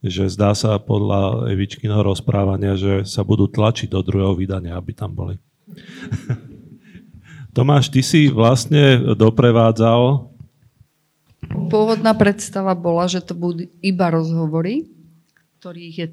[0.00, 5.12] že zdá sa podľa Evičkyného rozprávania, že sa budú tlačiť do druhého vydania, aby tam
[5.12, 5.36] boli.
[7.52, 10.32] Tomáš, ty si vlastne doprevádzal...
[11.68, 14.88] Pôvodná predstava bola, že to budú iba rozhovory,
[15.60, 16.08] ktorých je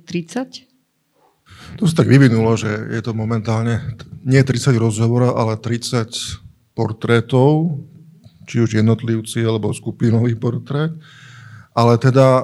[0.68, 1.80] 30.
[1.80, 3.80] To sa tak vyvinulo, že je to momentálne
[4.28, 6.12] nie 30 rozhovorov, ale 30
[6.76, 7.80] portrétov,
[8.44, 10.92] či už jednotlivci alebo skupinový portrét.
[11.72, 12.44] Ale teda, e,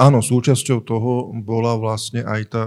[0.00, 2.62] áno, súčasťou toho bola vlastne aj tá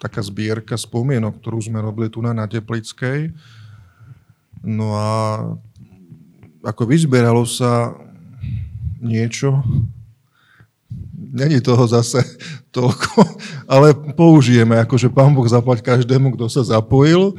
[0.00, 3.36] taká zbierka spomienok, ktorú sme robili tu na, na Teplickej
[4.62, 5.10] No a
[6.62, 7.98] ako vyzberalo sa
[9.02, 9.58] niečo,
[11.18, 12.22] není toho zase
[12.70, 13.26] toľko,
[13.72, 17.34] ale použijeme, akože pán Boh zaplať každému, kto sa zapojil,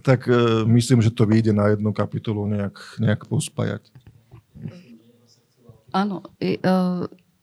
[0.00, 3.82] tak e, myslím, že to vyjde na jednu kapitolu nejak, nejak pospájať.
[5.92, 6.56] Áno, e,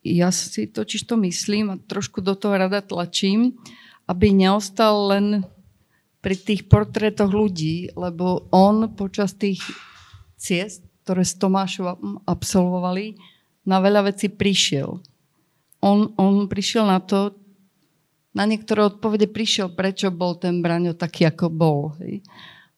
[0.01, 3.53] ja si totiž to myslím a trošku do toho rada tlačím,
[4.09, 5.25] aby neostal len
[6.19, 9.63] pri tých portrétoch ľudí, lebo on počas tých
[10.35, 13.15] ciest, ktoré s Tomášom absolvovali,
[13.63, 14.99] na veľa vecí prišiel.
[15.79, 17.35] On, on prišiel na to,
[18.35, 21.79] na niektoré odpovede prišiel, prečo bol ten Braňo taký, ako bol.
[22.03, 22.25] Hej.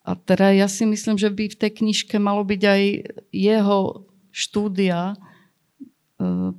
[0.01, 2.82] A teda ja si myslím, že by v tej knižke malo byť aj
[3.30, 3.80] jeho
[4.34, 6.49] štúdia, uh,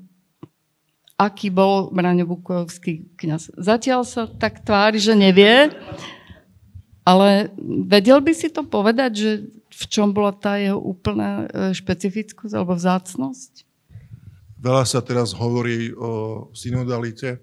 [1.19, 3.51] aký bol Braňo Bukovský kniaz.
[3.55, 5.71] Zatiaľ sa tak tvári, že nevie,
[7.03, 7.51] ale
[7.87, 9.31] vedel by si to povedať, že
[9.73, 13.67] v čom bola tá jeho úplná e, špecifickosť alebo vzácnosť?
[14.63, 17.43] Veľa sa teraz hovorí o synodalite,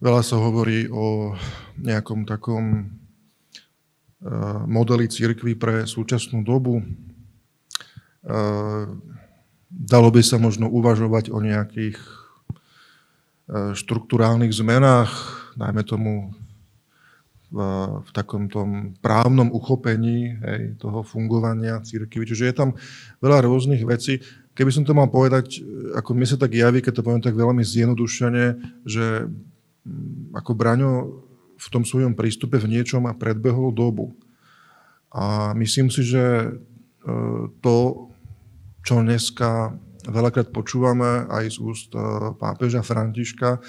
[0.00, 1.36] veľa sa hovorí o
[1.76, 2.84] nejakom takom e,
[4.64, 6.80] modeli církvy pre súčasnú dobu.
[6.80, 6.84] E,
[9.68, 12.00] dalo by sa možno uvažovať o nejakých
[13.52, 15.12] štruktúrálnych zmenách,
[15.60, 16.32] najmä tomu
[17.52, 17.58] v,
[18.00, 22.24] v takom tom právnom uchopení hej, toho fungovania církvy.
[22.24, 22.70] Čiže je tam
[23.20, 24.24] veľa rôznych vecí.
[24.56, 25.60] Keby som to mal povedať,
[25.92, 28.44] ako mi sa tak javí, keď to poviem tak veľmi zjednodušene,
[28.88, 30.92] že mm, ako Braňo
[31.60, 34.16] v tom svojom prístupe v niečom a predbehol dobu.
[35.12, 36.50] A myslím si, že e,
[37.60, 37.76] to,
[38.82, 39.76] čo dneska
[40.08, 42.00] veľakrát počúvame aj z úst e,
[42.40, 43.60] pápeža Františka,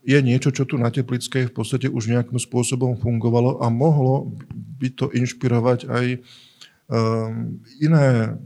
[0.00, 4.32] je niečo, čo tu na Teplickej v podstate už nejakým spôsobom fungovalo a mohlo
[4.80, 6.06] by to inšpirovať aj
[6.88, 8.36] um, iné,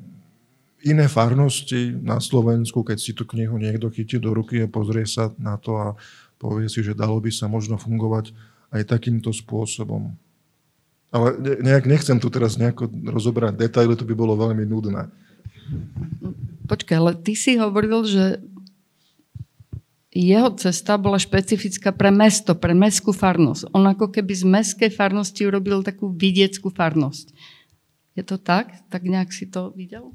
[0.83, 5.31] iné farnosti na Slovensku, keď si tú knihu niekto chytí do ruky a pozrie sa
[5.39, 5.89] na to a
[6.43, 8.35] povie si, že dalo by sa možno fungovať
[8.75, 10.19] aj takýmto spôsobom.
[11.15, 15.07] Ale nejak nechcem tu teraz nejako rozobrať detaily, to by bolo veľmi nudné.
[16.67, 18.43] Počkaj, ale ty si hovoril, že
[20.15, 23.75] jeho cesta bola špecifická pre mesto, pre mestskú farnosť.
[23.75, 27.35] On ako keby z mestskej farnosti urobil takú vidieckú farnosť.
[28.15, 28.87] Je to tak?
[28.95, 30.15] Tak nejak si to videl?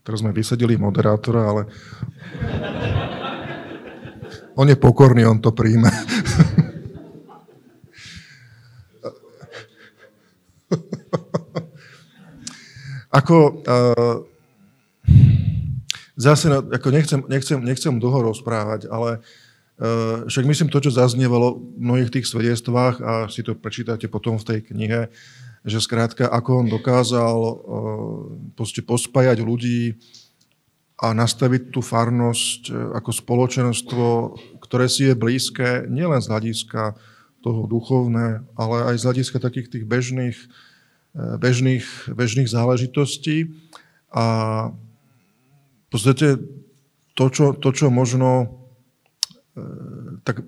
[0.00, 1.68] Teraz sme vysadili moderátora, ale
[4.56, 5.92] on je pokorný, on to príjme.
[13.12, 13.36] Ako,
[13.68, 14.31] uh,
[16.22, 21.82] zase, ako nechcem, nechcem, nechcem dlho rozprávať, ale uh, však myslím to, čo zaznievalo v
[21.82, 25.10] mnohých tých svedectvách a si to prečítate potom v tej knihe,
[25.66, 29.98] že skrátka, ako on dokázal uh, pospájať ľudí
[31.02, 34.06] a nastaviť tú farnosť uh, ako spoločenstvo,
[34.62, 36.94] ktoré si je blízke nielen z hľadiska
[37.42, 40.38] toho duchovné, ale aj z hľadiska takých tých bežných,
[41.42, 41.82] bežných,
[42.14, 43.50] bežných záležitostí.
[44.14, 44.24] A
[45.92, 46.40] podstate
[47.12, 48.58] to, čo, to, čo možno
[50.24, 50.40] tak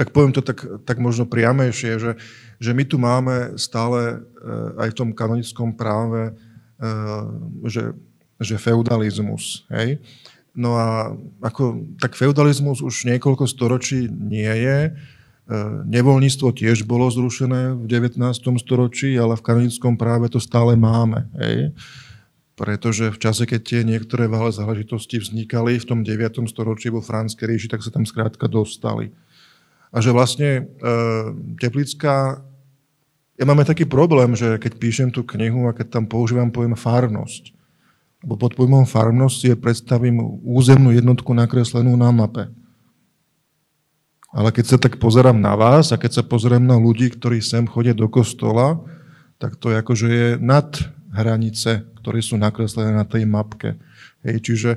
[0.00, 2.12] tak poviem to tak, tak možno priamejšie, že,
[2.56, 7.24] že my tu máme stále eh, aj v tom kanonickom práve, eh,
[7.68, 7.92] že,
[8.40, 9.68] že feudalizmus.
[9.68, 10.00] Hej?
[10.56, 11.12] No a
[11.44, 14.96] ako, tak feudalizmus už niekoľko storočí nie je.
[15.86, 18.22] Nevoľníctvo tiež bolo zrušené v 19.
[18.58, 21.26] storočí, ale v kanonickom práve to stále máme.
[21.38, 21.74] Hej?
[22.60, 26.44] Pretože v čase, keď tie niektoré vále záležitosti vznikali v tom 9.
[26.44, 29.16] storočí vo Franskej ríši, tak sa tam skrátka dostali.
[29.88, 30.92] A že vlastne e,
[31.56, 32.44] Teplická,
[33.40, 37.56] ja máme taký problém, že keď píšem tú knihu a keď tam používam pojem farnosť,
[38.28, 42.52] lebo pod pojmom farnosť je predstavím územnú jednotku nakreslenú na mape.
[44.36, 47.64] Ale keď sa tak pozerám na vás a keď sa pozerám na ľudí, ktorí sem
[47.64, 48.76] chodia do kostola,
[49.40, 50.68] tak to je ako, že je nad
[51.10, 53.76] hranice, ktoré sú nakreslené na tej mapke.
[54.24, 54.70] Hej, čiže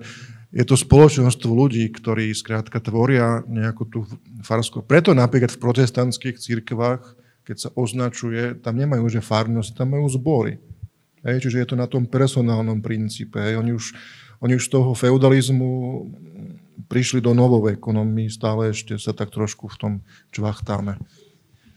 [0.54, 4.06] je to spoločenstvo ľudí, ktorí skrátka tvoria nejakú tú
[4.46, 4.86] farskú.
[4.86, 7.02] Preto napríklad v protestantských církvách,
[7.42, 10.62] keď sa označuje, tam nemajú že farnosť, tam majú zbory.
[11.26, 13.42] Hej, čiže je to na tom personálnom princípe.
[13.42, 13.58] Hej.
[13.58, 13.98] Oni, už,
[14.44, 15.72] oni už z toho feudalizmu
[16.86, 19.94] prišli do novej ekonomii, stále ešte sa tak trošku v tom
[20.30, 21.00] čvachtáme.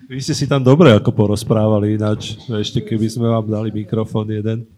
[0.06, 4.68] Vy ste si tam dobre ako porozprávali ináč, ešte keby sme vám dali mikrofón jeden.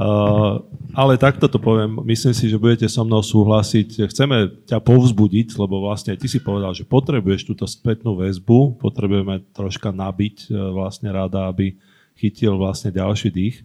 [0.00, 0.64] Uh,
[0.96, 4.08] ale takto to poviem, myslím si, že budete so mnou súhlasiť.
[4.08, 9.92] Chceme ťa povzbudiť, lebo vlastne ty si povedal, že potrebuješ túto spätnú väzbu, potrebujeme troška
[9.92, 11.76] nabiť uh, vlastne rada, aby
[12.16, 13.60] chytil vlastne ďalší dých.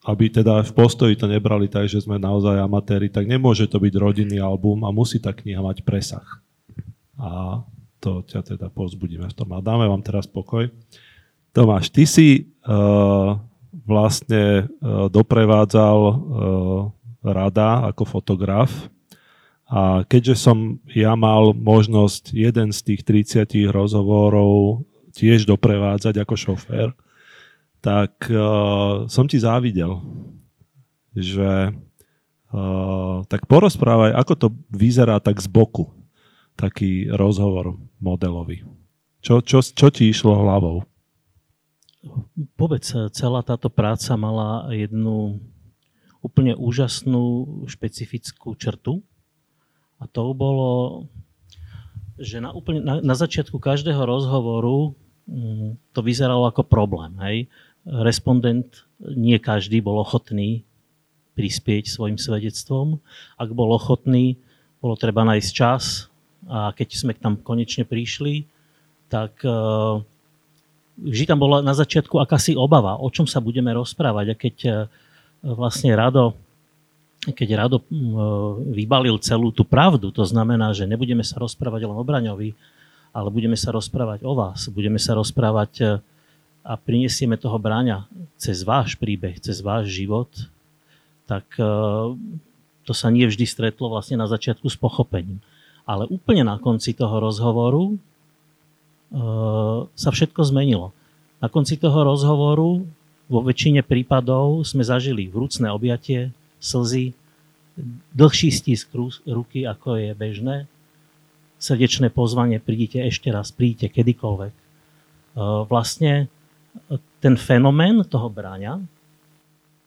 [0.00, 3.94] Aby teda v postoji to nebrali tak, že sme naozaj amatéri, tak nemôže to byť
[4.00, 6.24] rodinný album a musí tá kniha mať presah.
[7.20, 7.60] A
[8.00, 9.52] to ťa teda povzbudíme v tom.
[9.52, 10.72] A dáme vám teraz pokoj.
[11.52, 13.36] Tomáš, ty si uh,
[13.84, 14.62] vlastne e,
[15.10, 16.14] doprevádzal e,
[17.24, 18.70] rada ako fotograf.
[19.70, 24.82] A keďže som ja mal možnosť jeden z tých 30 rozhovorov
[25.14, 26.88] tiež doprevádzať ako šofér,
[27.78, 30.02] tak uh, som ti závidel,
[31.16, 35.88] že uh, tak porozprávaj, ako to vyzerá tak z boku,
[36.58, 38.66] taký rozhovor modelový.
[39.22, 40.84] Čo, čo, čo ti išlo hlavou?
[42.56, 45.36] Povedz, celá táto práca mala jednu
[46.24, 49.04] úplne úžasnú špecifickú črtu
[50.00, 51.04] a to bolo,
[52.16, 54.96] že na, úplne, na, na začiatku každého rozhovoru
[55.28, 57.12] mm, to vyzeralo ako problém.
[57.20, 57.36] Hej?
[57.84, 60.64] Respondent, nie každý bol ochotný
[61.36, 63.00] prispieť svojim svedectvom.
[63.36, 64.40] Ak bol ochotný,
[64.80, 66.08] bolo treba nájsť čas
[66.48, 68.48] a keď sme tam konečne prišli,
[69.12, 70.00] tak uh,
[71.00, 74.26] vždy tam bola na začiatku akási obava, o čom sa budeme rozprávať.
[74.28, 74.70] A keď e,
[75.42, 76.36] vlastne Rado,
[77.24, 77.84] keď Rado e,
[78.76, 82.52] vybalil celú tú pravdu, to znamená, že nebudeme sa rozprávať len o Braňovi,
[83.10, 85.84] ale budeme sa rozprávať o vás, budeme sa rozprávať e,
[86.60, 88.04] a prinesieme toho Braňa
[88.36, 90.28] cez váš príbeh, cez váš život,
[91.24, 91.46] tak
[92.84, 95.40] to sa nie vždy stretlo vlastne na začiatku s pochopením.
[95.88, 97.96] Ale úplne na konci toho rozhovoru
[99.94, 100.94] sa všetko zmenilo.
[101.42, 102.86] Na konci toho rozhovoru
[103.30, 106.30] vo väčšine prípadov sme zažili vrúcne objatie,
[106.62, 107.14] slzy,
[108.12, 108.92] dlhší stisk
[109.26, 110.56] ruky, ako je bežné,
[111.60, 114.54] srdečné pozvanie, prídite ešte raz, príďte kedykoľvek.
[115.70, 116.28] Vlastne
[117.20, 118.80] ten fenomén toho bráňa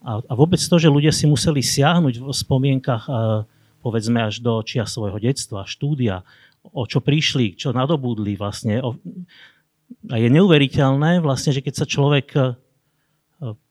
[0.04, 3.48] A, vôbec to, že ľudia si museli siahnuť v spomienkach, a,
[3.80, 6.28] povedzme až do čia svojho detstva, štúdia,
[6.72, 8.80] o čo prišli, čo nadobudli vlastne.
[10.08, 12.42] A je neuveriteľné vlastne, že keď sa človek e,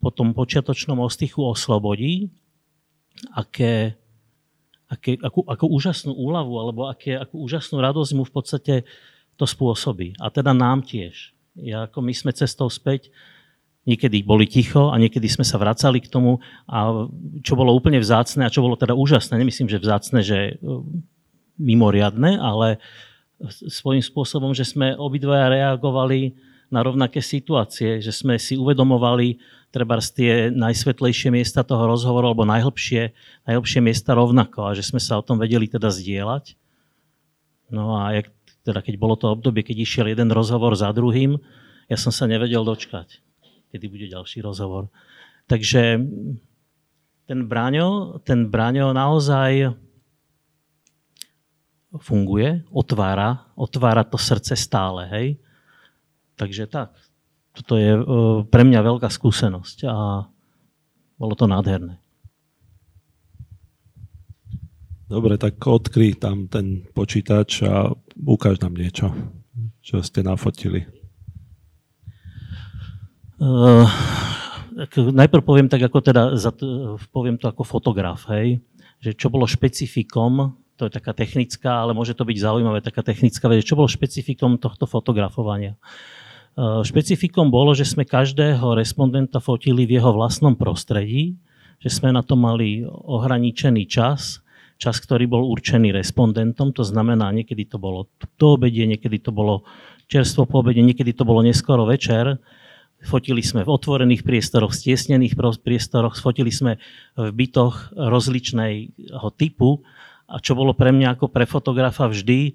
[0.01, 2.29] po tom počiatočnom ostychu oslobodí,
[3.33, 3.97] aké,
[4.93, 8.75] aké, akú, akú úžasnú úľavu alebo aké, akú úžasnú radosť mu v podstate
[9.41, 10.21] to spôsobí.
[10.21, 11.33] A teda nám tiež.
[11.57, 13.13] Ja, ako my sme cestou späť
[13.83, 16.39] Niekedy boli ticho a niekedy sme sa vracali k tomu
[16.71, 17.11] a
[17.43, 20.71] čo bolo úplne vzácne a čo bolo teda úžasné, nemyslím, že vzácne, že e,
[21.63, 22.83] mimoriadne, ale
[23.71, 26.35] svojím spôsobom, že sme obidvaja reagovali
[26.73, 29.39] na rovnaké situácie, že sme si uvedomovali
[29.71, 33.15] treba tie najsvetlejšie miesta toho rozhovoru alebo najhlbšie,
[33.47, 36.59] najhlbšie miesta rovnako a že sme sa o tom vedeli teda zdieľať.
[37.73, 38.27] No a jak,
[38.67, 41.41] teda keď bolo to obdobie, keď išiel jeden rozhovor za druhým,
[41.87, 43.23] ja som sa nevedel dočkať
[43.73, 44.93] kedy bude ďalší rozhovor.
[45.49, 45.97] Takže
[47.25, 49.73] ten Braňo, ten Braňo naozaj
[52.01, 55.27] funguje, otvára, otvára to srdce stále, hej.
[56.41, 56.97] Takže tak,
[57.53, 58.03] toto je e,
[58.49, 60.25] pre mňa veľká skúsenosť a
[61.21, 62.01] bolo to nádherné.
[65.13, 69.13] Dobre, tak odkry tam ten počítač a ukáž nám niečo,
[69.85, 70.89] čo ste nafotili.
[73.37, 73.85] Uh,
[74.97, 76.33] najprv poviem tak, ako teda,
[77.13, 78.65] poviem to ako fotograf, hej,
[79.05, 83.47] že čo bolo špecifikom, to je taká technická, ale môže to byť zaujímavé, taká technická
[83.47, 85.79] vec, čo bolo špecifikom tohto fotografovania.
[86.59, 91.39] Uh, špecifikom bolo, že sme každého respondenta fotili v jeho vlastnom prostredí,
[91.79, 94.43] že sme na to mali ohraničený čas,
[94.75, 99.63] čas, ktorý bol určený respondentom, to znamená, niekedy to bolo do obede, niekedy to bolo
[100.11, 102.43] čerstvo po obede, niekedy to bolo neskoro večer,
[103.03, 106.79] Fotili sme v otvorených priestoroch, stiesnených priestoroch, fotili sme
[107.19, 109.83] v bytoch rozličného typu.
[110.33, 112.53] A čo bolo pre mňa ako pre fotografa vždy, eh,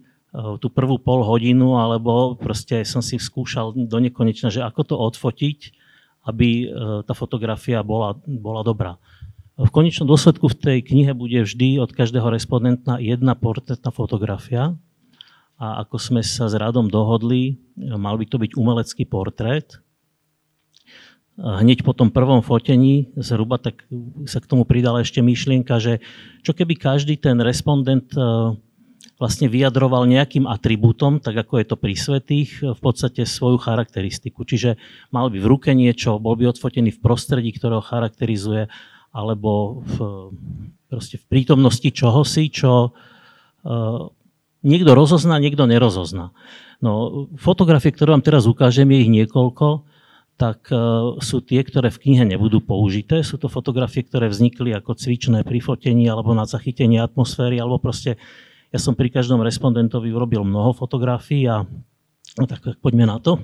[0.58, 5.60] tú prvú pol hodinu, alebo proste som si skúšal do nekonečna, že ako to odfotiť,
[6.26, 6.68] aby eh,
[7.06, 8.98] tá fotografia bola, bola dobrá.
[9.58, 14.78] V konečnom dôsledku v tej knihe bude vždy od každého respondenta jedna portrétna fotografia.
[15.58, 19.82] A ako sme sa s Radom dohodli, mal by to byť umelecký portrét,
[21.38, 23.86] hneď po tom prvom fotení zhruba tak
[24.26, 26.02] sa k tomu pridala ešte myšlienka, že
[26.42, 28.22] čo keby každý ten respondent e,
[29.22, 34.46] vlastne vyjadroval nejakým atribútom, tak ako je to pri svetých, v podstate svoju charakteristiku.
[34.46, 34.78] Čiže
[35.14, 38.70] mal by v ruke niečo, bol by odfotený v prostredí, ktoré ho charakterizuje,
[39.14, 39.96] alebo v,
[40.90, 44.00] proste v prítomnosti čohosi, čo uh,
[44.62, 46.30] niekto rozozná, niekto nerozozná.
[46.78, 49.87] No, fotografie, ktoré vám teraz ukážem, je ich niekoľko
[50.38, 50.78] tak e,
[51.18, 53.26] sú tie, ktoré v knihe nebudú použité.
[53.26, 58.22] Sú to fotografie, ktoré vznikli ako cvičné pri fotení alebo na zachytení atmosféry, alebo proste
[58.70, 61.66] ja som pri každom respondentovi urobil mnoho fotografií a
[62.38, 63.42] no tak poďme na to.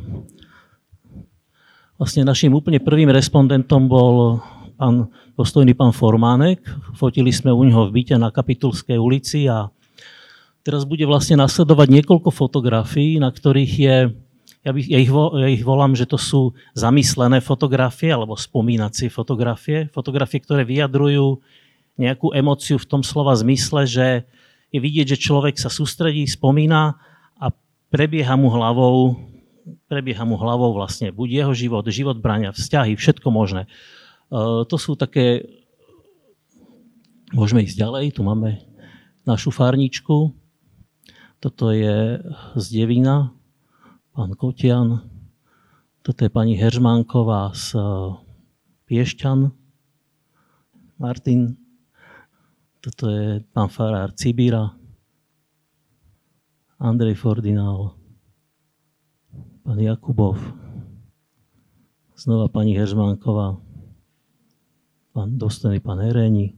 [1.98, 4.44] Vlastne našim úplne prvým respondentom bol
[4.78, 6.62] pán, dostojný pán Formánek.
[6.94, 9.74] Fotili sme u neho v byte na Kapitulskej ulici a
[10.62, 13.98] teraz bude vlastne nasledovať niekoľko fotografií, na ktorých je
[14.63, 19.12] ja, by, ja, ich vo, ja ich volám, že to sú zamyslené fotografie alebo spomínacie
[19.12, 19.91] fotografie.
[19.91, 21.43] Fotografie, ktoré vyjadrujú
[21.99, 24.08] nejakú emociu v tom slova zmysle, že
[24.73, 26.97] je vidieť, že človek sa sústredí, spomína
[27.38, 27.52] a
[27.93, 29.19] prebieha mu hlavou,
[29.86, 33.69] prebieha mu hlavou vlastne buď jeho život, život brania, vzťahy, všetko možné.
[34.32, 35.45] Uh, to sú také...
[37.36, 38.62] Môžeme ísť ďalej, tu máme
[39.28, 40.34] našu farničku.
[41.41, 42.21] Toto je
[42.56, 43.34] z Devína,
[44.13, 45.02] pán Kotian,
[46.06, 47.84] toto je pani Heržmánková z eh,
[48.86, 49.49] Piešťan,
[51.02, 51.58] Martin,
[52.78, 54.78] toto je pán farár Cibíra,
[56.78, 57.97] Andrej Fordinál,
[59.65, 60.38] pán Jakubov,
[62.13, 63.58] znova pani Heržmánková,
[65.10, 66.54] pán dostojný pán Hereni,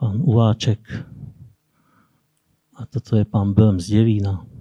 [0.00, 0.80] pán Uváček.
[2.76, 4.55] A toto je pán Böhm z Devína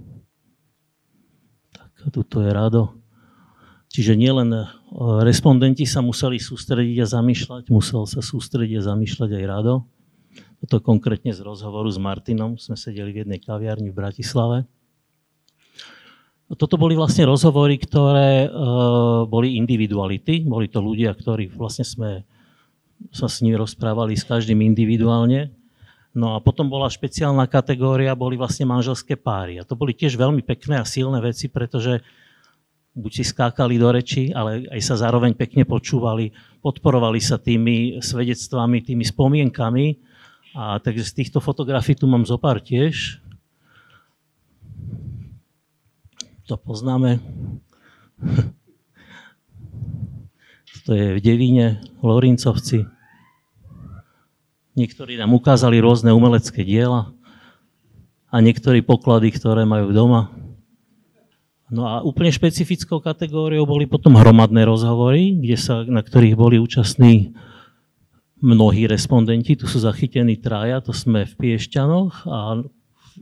[2.10, 2.94] tuto je rado.
[3.90, 4.64] Čiže nielen e,
[5.24, 9.88] respondenti sa museli sústrediť a zamýšľať, musel sa sústrediť a zamýšľať aj rado.
[10.66, 14.58] Toto konkrétne z rozhovoru s Martinom sme sedeli v jednej kaviarni v Bratislave.
[16.46, 20.46] Toto boli vlastne rozhovory, ktoré uh, boli individuality.
[20.46, 22.22] Boli to ľudia, ktorí vlastne sme
[23.10, 25.50] sa s nimi rozprávali s každým individuálne.
[26.16, 29.60] No a potom bola špeciálna kategória, boli vlastne manželské páry.
[29.60, 32.00] A to boli tiež veľmi pekné a silné veci, pretože
[32.96, 36.32] buď si skákali do reči, ale aj sa zároveň pekne počúvali,
[36.64, 40.00] podporovali sa tými svedectvami, tými spomienkami.
[40.56, 43.20] A takže z týchto fotografií tu mám zopár tiež.
[46.48, 47.20] To poznáme.
[50.86, 52.86] To je v Devíne, Lorincovci.
[54.76, 57.16] Niektorí nám ukázali rôzne umelecké diela
[58.28, 60.36] a niektorí poklady, ktoré majú doma.
[61.72, 67.34] No a úplne špecifickou kategóriou boli potom hromadné rozhovory, kde sa, na ktorých boli účastní
[68.44, 69.58] mnohí respondenti.
[69.58, 72.62] Tu sú zachytení traja, to sme v Piešťanoch a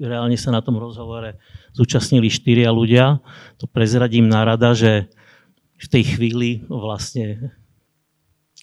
[0.01, 1.38] reálne sa na tom rozhovore
[1.78, 3.22] zúčastnili štyria ľudia.
[3.62, 5.08] To prezradím narada, že
[5.80, 7.54] v tej chvíli vlastne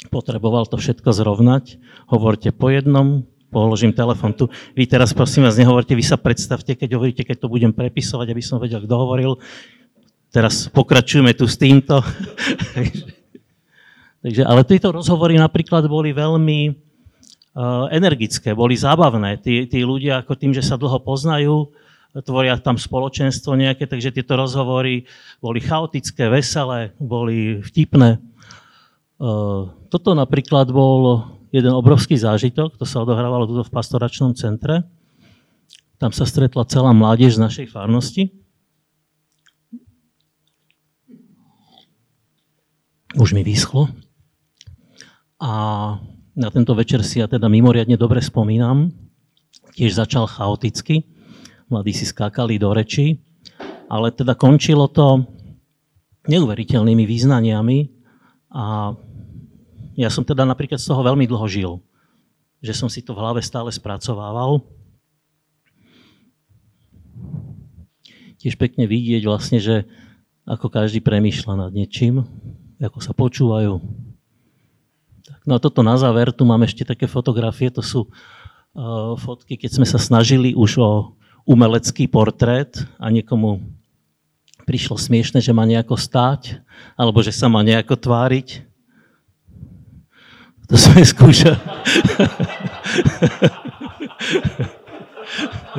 [0.08, 1.76] potreboval to všetko zrovnať.
[2.08, 4.48] Hovorte po jednom, položím telefon tu.
[4.72, 8.40] Vy teraz prosím vás nehovorte, vy sa predstavte, keď hovoríte, keď to budem prepisovať, aby
[8.40, 9.36] som vedel, kto hovoril.
[10.30, 12.00] Teraz pokračujeme tu s týmto.
[14.24, 19.40] Takže, ale tieto rozhovory napríklad boli veľmi uh, energické, boli zábavné.
[19.40, 21.72] Tí, tí ľudia ako tým, že sa dlho poznajú,
[22.18, 25.06] tvoria tam spoločenstvo nejaké, takže tieto rozhovory
[25.38, 28.18] boli chaotické, veselé, boli vtipné.
[29.20, 29.30] E,
[29.92, 34.88] toto napríklad bol jeden obrovský zážitok, to sa odohrávalo tu v pastoračnom centre.
[36.00, 38.32] Tam sa stretla celá mládež z našej farnosti.
[43.20, 43.92] Už mi vyschlo.
[45.42, 45.50] A
[46.32, 48.88] na tento večer si ja teda mimoriadne dobre spomínam.
[49.76, 51.04] Tiež začal chaoticky
[51.70, 53.22] mladí si skákali do reči,
[53.86, 55.22] ale teda končilo to
[56.26, 57.78] neuveriteľnými význaniami
[58.50, 58.92] a
[60.00, 61.72] ja som teda napríklad z toho veľmi dlho žil,
[62.64, 64.64] že som si to v hlave stále spracovával.
[68.40, 69.84] Tiež pekne vidieť vlastne, že
[70.48, 72.24] ako každý premýšľa nad niečím,
[72.80, 73.76] ako sa počúvajú.
[75.44, 79.70] No a toto na záver, tu mám ešte také fotografie, to sú uh, fotky, keď
[79.76, 80.90] sme sa snažili už o
[81.44, 83.60] umelecký portrét a niekomu
[84.64, 86.62] prišlo smiešne, že má nejako stáť,
[86.94, 88.69] alebo že sa má nejako tváriť.
[90.70, 91.58] To sme skúšali.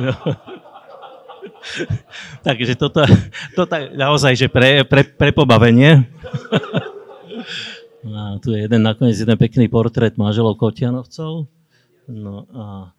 [0.04, 0.12] no.
[2.44, 3.00] Takže toto,
[3.56, 6.04] toto naozaj, že pre, pre, pre pobavenie.
[8.04, 11.48] a tu je jeden nakoniec jeden pekný portrét manželov Kotianovcov.
[12.12, 12.92] No a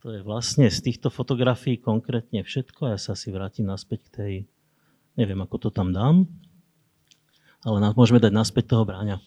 [0.00, 2.94] to je vlastne z týchto fotografií konkrétne všetko.
[2.94, 4.32] Ja sa si vrátim naspäť k tej,
[5.18, 6.30] neviem, ako to tam dám,
[7.66, 9.18] ale môžeme dať naspäť toho bráňa.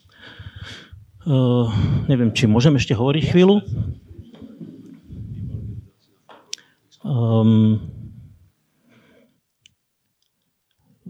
[1.26, 1.68] Uh,
[2.08, 3.60] neviem, či môžem ešte hovoriť chvíľu?
[7.04, 7.80] Um,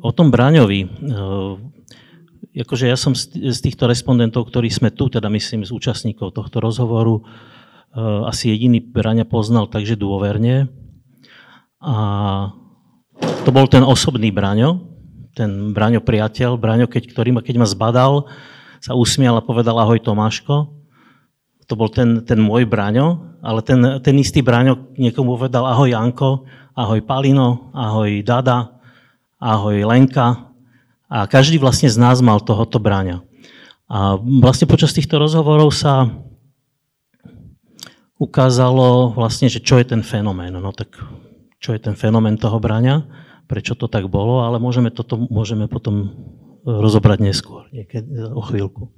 [0.02, 0.86] o tom Bráňovi.
[0.86, 1.58] Uh,
[2.54, 3.30] akože ja som z,
[3.62, 7.22] týchto respondentov, ktorí sme tu, teda myslím z účastníkov tohto rozhovoru,
[7.90, 10.70] Eh, asi jediný Braňa poznal takže dôverne.
[11.82, 11.94] A
[13.42, 14.86] to bol ten osobný Braňo,
[15.34, 18.30] ten Braňo priateľ, Braňo, keď, ktorý ma, keď ma zbadal,
[18.80, 20.72] sa usmial a povedal ahoj Tomáško.
[21.68, 26.48] To bol ten, ten môj Braňo, ale ten, ten istý Braňo niekomu povedal ahoj Janko,
[26.74, 28.80] ahoj Palino, ahoj Dada,
[29.38, 30.50] ahoj Lenka.
[31.06, 33.22] A každý vlastne z nás mal tohoto Braňa.
[33.90, 36.10] A vlastne počas týchto rozhovorov sa
[38.20, 40.52] ukázalo vlastne, že čo je ten fenomén.
[40.52, 40.94] No tak
[41.60, 43.04] čo je ten fenomén toho brania,
[43.44, 46.12] prečo to tak bolo, ale môžeme, toto, môžeme potom
[46.64, 48.92] rozobrať neskôr, niekedy o chvíľku.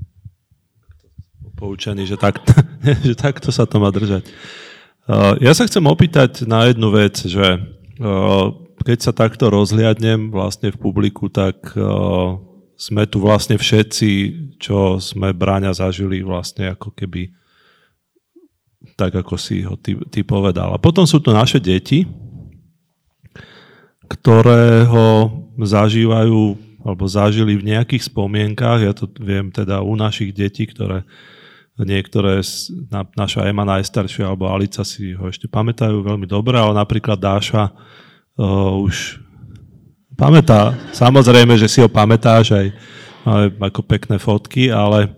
[1.59, 2.43] Poučený, že, tak,
[3.07, 4.27] že takto sa to má držať.
[5.43, 7.59] Ja sa chcem opýtať na jednu vec, že
[8.83, 11.59] keď sa takto rozhliadnem vlastne v publiku, tak
[12.79, 14.11] sme tu vlastne všetci,
[14.59, 17.31] čo sme bráňa zažili vlastne ako keby
[18.99, 20.75] tak ako si ho ty, ty povedal.
[20.75, 22.07] A potom sú to naše deti,
[24.11, 28.79] ktoré ho zažívajú alebo zažili v nejakých spomienkách.
[28.83, 31.07] Ja to viem teda u našich detí, ktoré
[31.79, 32.45] niektoré,
[32.93, 37.73] na, naša Ema najstaršia alebo Alica si ho ešte pamätajú veľmi dobre, ale napríklad Dáša
[37.73, 39.19] uh, už
[40.15, 42.67] pamätá, samozrejme, že si ho pamätáš aj
[43.23, 45.15] máme ako pekné fotky, ale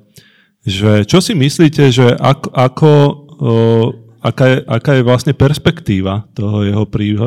[0.64, 2.90] že čo si myslíte, že ako, ako
[4.24, 6.84] aká je, aká je vlastne perspektíva toho jeho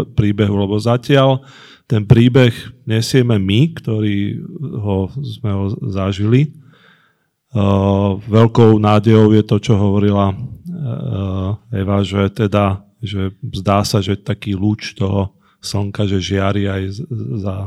[0.09, 1.45] príbehu, lebo zatiaľ
[1.87, 2.51] ten príbeh
[2.83, 4.43] nesieme my, ktorí
[4.75, 6.51] ho, sme ho zažili.
[8.27, 10.35] veľkou nádejou je to, čo hovorila
[11.71, 16.83] Eva, že teda že zdá sa, že taký lúč toho slnka, že žiari aj
[17.41, 17.57] za,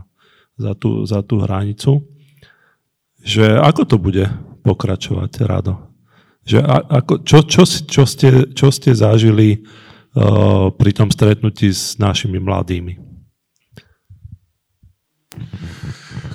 [0.58, 2.02] za tú, za tú hranicu.
[3.20, 4.24] Že ako to bude
[4.66, 5.74] pokračovať, Rado?
[6.46, 12.40] Že ako, čo, čo, čo, ste, čo ste zažili uh, pri tom stretnutí s našimi
[12.40, 13.09] mladými?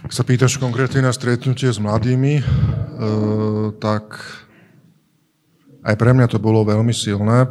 [0.06, 4.20] Ak sa pýtaš konkrétne na stretnutie s mladými, uh, tak
[5.86, 7.50] aj pre mňa to bolo veľmi silné,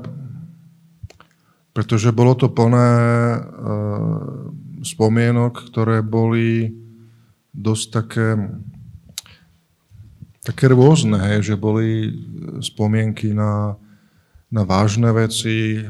[1.74, 2.90] pretože bolo to plné
[3.38, 4.50] uh,
[4.82, 6.74] spomienok, ktoré boli
[7.54, 8.28] dosť také
[10.44, 12.12] také rôzne, hej, že boli
[12.60, 13.80] spomienky na,
[14.52, 15.80] na vážne veci,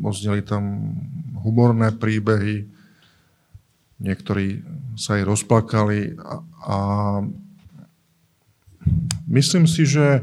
[0.00, 0.96] ozneli tam
[1.44, 2.71] humorné príbehy,
[4.02, 4.66] niektorí
[4.98, 6.34] sa aj rozplakali a,
[6.66, 6.76] a
[9.30, 10.20] myslím si, že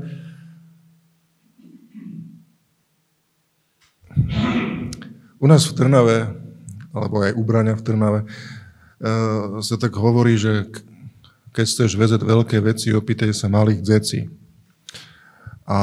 [5.39, 6.35] u nás v Trnave,
[6.91, 10.67] alebo aj u Braňa v Trnave, uh, sa tak hovorí, že
[11.55, 14.27] keď chceš vezať veľké veci, opýtaj sa malých deci.
[15.65, 15.79] A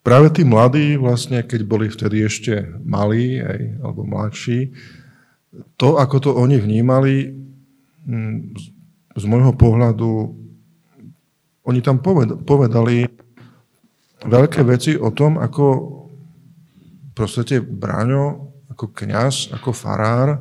[0.00, 4.72] práve tí mladí, vlastne, keď boli vtedy ešte malí, aj, alebo mladší,
[5.76, 7.34] to, ako to oni vnímali,
[8.06, 8.38] mm,
[9.18, 10.32] z môjho pohľadu,
[11.66, 12.00] oni tam
[12.46, 13.04] povedali
[14.24, 15.64] veľké veci o tom, ako
[17.12, 20.40] proste Bráňo, ako kňaz, ako farár,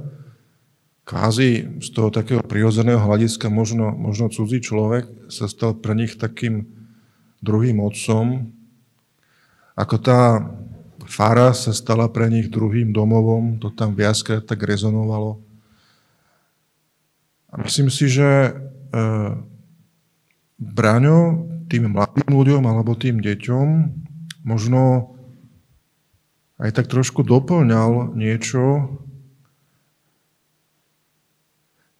[1.04, 6.70] kvázi z toho takého prirodzeného hľadiska možno, možno cudzí človek sa stal pre nich takým
[7.42, 8.54] druhým otcom,
[9.80, 10.44] ako tá
[11.08, 15.40] fara sa stala pre nich druhým domovom, to tam viackrát tak rezonovalo.
[17.50, 18.52] A myslím si, že e,
[20.60, 23.68] Braňo tým mladým ľuďom alebo tým deťom
[24.44, 25.16] možno
[26.60, 28.92] aj tak trošku doplňal niečo,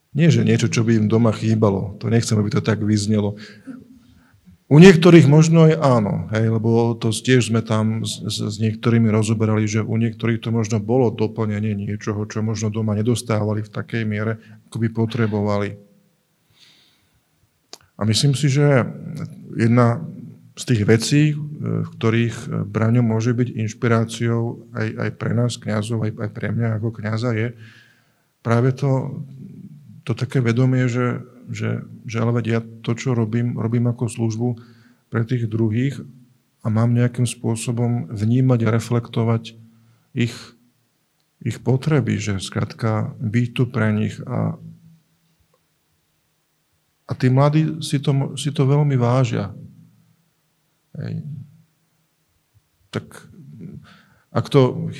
[0.10, 1.94] Nie, že niečo, čo by im doma chýbalo.
[2.02, 3.38] To nechcem, aby to tak vyznelo.
[4.70, 9.66] U niektorých možno aj áno, hej, lebo to tiež sme tam s, s niektorými rozoberali,
[9.66, 14.38] že u niektorých to možno bolo doplnenie niečoho, čo možno doma nedostávali v takej miere,
[14.70, 15.70] ako by potrebovali.
[17.98, 18.86] A myslím si, že
[19.58, 20.06] jedna
[20.54, 26.12] z tých vecí, v ktorých Braňo môže byť inšpiráciou aj, aj pre nás, kňazov, aj,
[26.14, 27.48] aj pre mňa ako kňaza, je
[28.46, 29.24] práve to,
[30.06, 34.50] to také vedomie, že, že, že ale ja to, čo robím, robím ako službu
[35.10, 36.02] pre tých druhých
[36.62, 39.58] a mám nejakým spôsobom vnímať a reflektovať
[40.14, 40.36] ich,
[41.42, 44.60] ich potreby, že skrátka byť tu pre nich a,
[47.10, 49.56] a tí mladí si to, si to veľmi vážia.
[50.94, 51.26] Hej.
[52.90, 53.06] Tak
[54.30, 54.92] ak to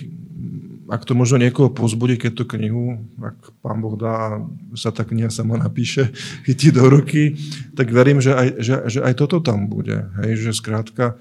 [0.90, 4.42] ak to možno niekoho pozbudí, keď tú knihu, ak pán Boh dá,
[4.74, 6.10] sa tá kniha sama napíše,
[6.50, 7.38] chytí do ruky,
[7.78, 10.10] tak verím, že aj, že, že aj toto tam bude.
[10.26, 11.16] Hej, že skrátka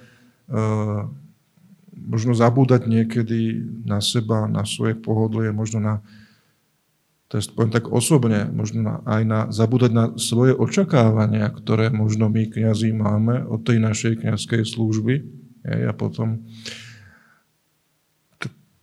[0.49, 1.05] uh,
[1.95, 5.95] možno zabúdať niekedy na seba, na svoje pohodlie, možno na,
[7.29, 12.33] to je poviem tak osobne, možno na, aj na, zabúdať na svoje očakávania, ktoré možno
[12.33, 15.15] my kniazí máme od tej našej kniazkej služby.
[15.69, 16.88] Hej, a potom uh,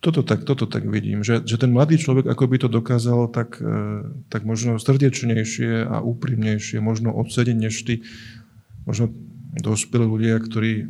[0.05, 3.57] toto tak, toto tak vidím, že, že ten mladý človek, ako by to dokázal, tak,
[3.57, 8.05] e, tak možno srdečnejšie a úprimnejšie, možno odsediť, než tí
[8.85, 9.09] možno
[9.57, 10.85] dospelí ľudia, ktorí,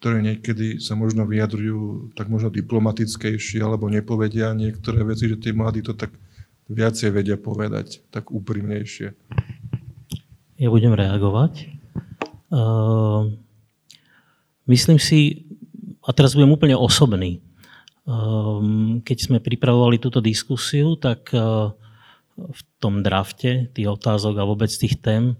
[0.00, 5.84] ktorí niekedy sa možno vyjadrujú tak možno diplomatickejšie alebo nepovedia niektoré veci, že tí mladí
[5.84, 6.16] to tak
[6.72, 9.12] viacej vedia povedať, tak úprimnejšie.
[10.56, 11.68] Ja budem reagovať.
[12.48, 13.36] Uh,
[14.64, 15.44] myslím si,
[16.00, 17.44] a teraz budem úplne osobný,
[19.04, 21.40] keď sme pripravovali túto diskusiu, tak eh,
[22.36, 25.36] v tom drafte tých otázok a vôbec tých tém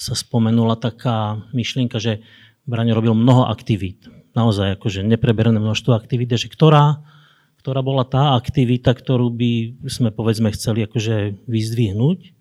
[0.00, 2.24] sa spomenula taká myšlienka, že
[2.64, 4.06] Braňo robil mnoho aktivít.
[4.32, 7.02] Naozaj akože nepreberné množstvo aktivít, že ktorá,
[7.60, 12.32] ktorá bola tá aktivita, ktorú by sme povedzme chceli akože vyzdvihnúť,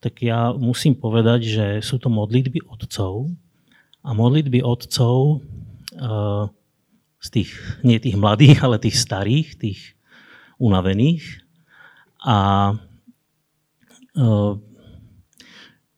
[0.00, 3.28] tak ja musím povedať, že sú to modlitby otcov
[4.00, 5.42] a modlitby otcov
[5.98, 6.48] uh,
[7.18, 7.50] z tých,
[7.82, 9.80] nie tých mladých, ale tých starých, tých
[10.62, 11.22] unavených.
[12.22, 12.36] A
[14.14, 14.24] e,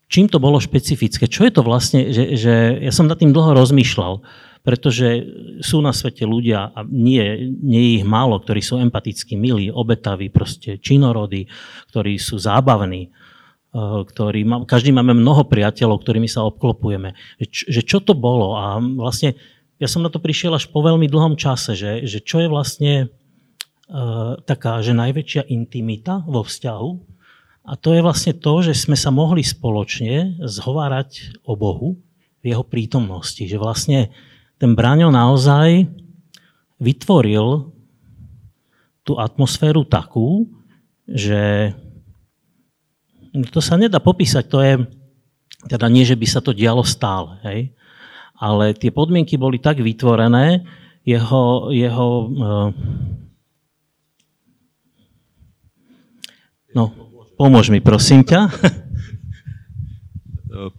[0.09, 1.29] čím to bolo špecifické?
[1.29, 4.25] Čo je to vlastne, že, že ja som nad tým dlho rozmýšľal,
[4.61, 5.25] pretože
[5.65, 10.29] sú na svete ľudia, a nie, nie je ich málo, ktorí sú empaticky milí, obetaví,
[10.29, 11.49] proste činorody,
[11.93, 13.11] ktorí sú zábavní, e,
[14.09, 17.13] ktorí má, každý máme mnoho priateľov, ktorými sa obklopujeme.
[17.49, 18.57] Že čo to bolo?
[18.57, 19.37] A vlastne
[19.81, 22.93] ja som na to prišiel až po veľmi dlhom čase, že, že čo je vlastne
[24.47, 26.91] taká, že najväčšia intimita vo vzťahu.
[27.67, 31.99] A to je vlastne to, že sme sa mohli spoločne zhovárať o Bohu
[32.41, 33.43] v jeho prítomnosti.
[33.43, 33.99] Že vlastne
[34.63, 35.91] ten Braňo naozaj
[36.79, 37.73] vytvoril
[39.03, 40.47] tú atmosféru takú,
[41.09, 41.75] že
[43.51, 44.75] to sa nedá popísať, to je,
[45.67, 47.75] teda nie, že by sa to dialo stále, hej,
[48.41, 50.65] ale tie podmienky boli tak vytvorené,
[51.05, 52.69] jeho, jeho uh,
[56.73, 56.85] no,
[57.37, 58.49] pomôž mi, prosím ťa.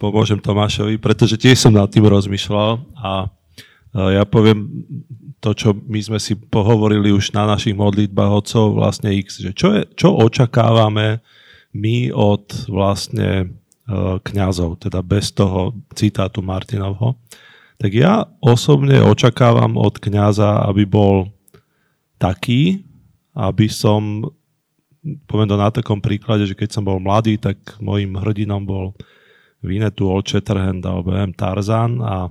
[0.02, 3.32] Pomôžem Tomášovi, pretože tiež som nad tým rozmýšľal a
[3.92, 4.68] ja poviem
[5.42, 9.74] to, čo my sme si pohovorili už na našich modlitbách otcov vlastne X, že čo,
[9.74, 11.18] je, čo očakávame
[11.74, 13.46] my od vlastne e,
[14.22, 17.18] kňazov, teda bez toho citátu Martinovho,
[17.82, 21.34] tak ja osobne očakávam od kňaza, aby bol
[22.14, 22.86] taký,
[23.34, 24.22] aby som,
[25.26, 28.94] poviem to na takom príklade, že keď som bol mladý, tak môjim hrdinom bol
[29.58, 31.34] Vinetu Old Shatterhand alebo M.
[31.34, 32.30] Tarzan a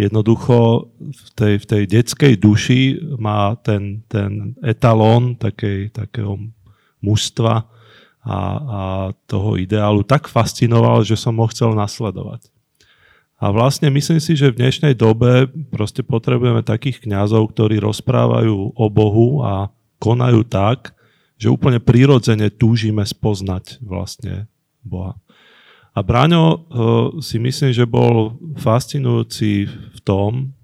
[0.00, 6.40] jednoducho v tej, v tej detskej duši má ten, ten etalón takej, takého
[7.04, 7.68] mužstva,
[8.24, 8.80] a, a
[9.28, 12.48] toho ideálu tak fascinoval, že som ho chcel nasledovať.
[13.42, 18.86] A vlastne myslím si, že v dnešnej dobe proste potrebujeme takých kňazov, ktorí rozprávajú o
[18.88, 20.94] Bohu a konajú tak,
[21.34, 24.46] že úplne prirodzene túžime spoznať vlastne
[24.86, 25.18] Boha.
[25.94, 26.58] A Braňo uh,
[27.22, 30.54] si myslím, že bol fascinujúci v tom,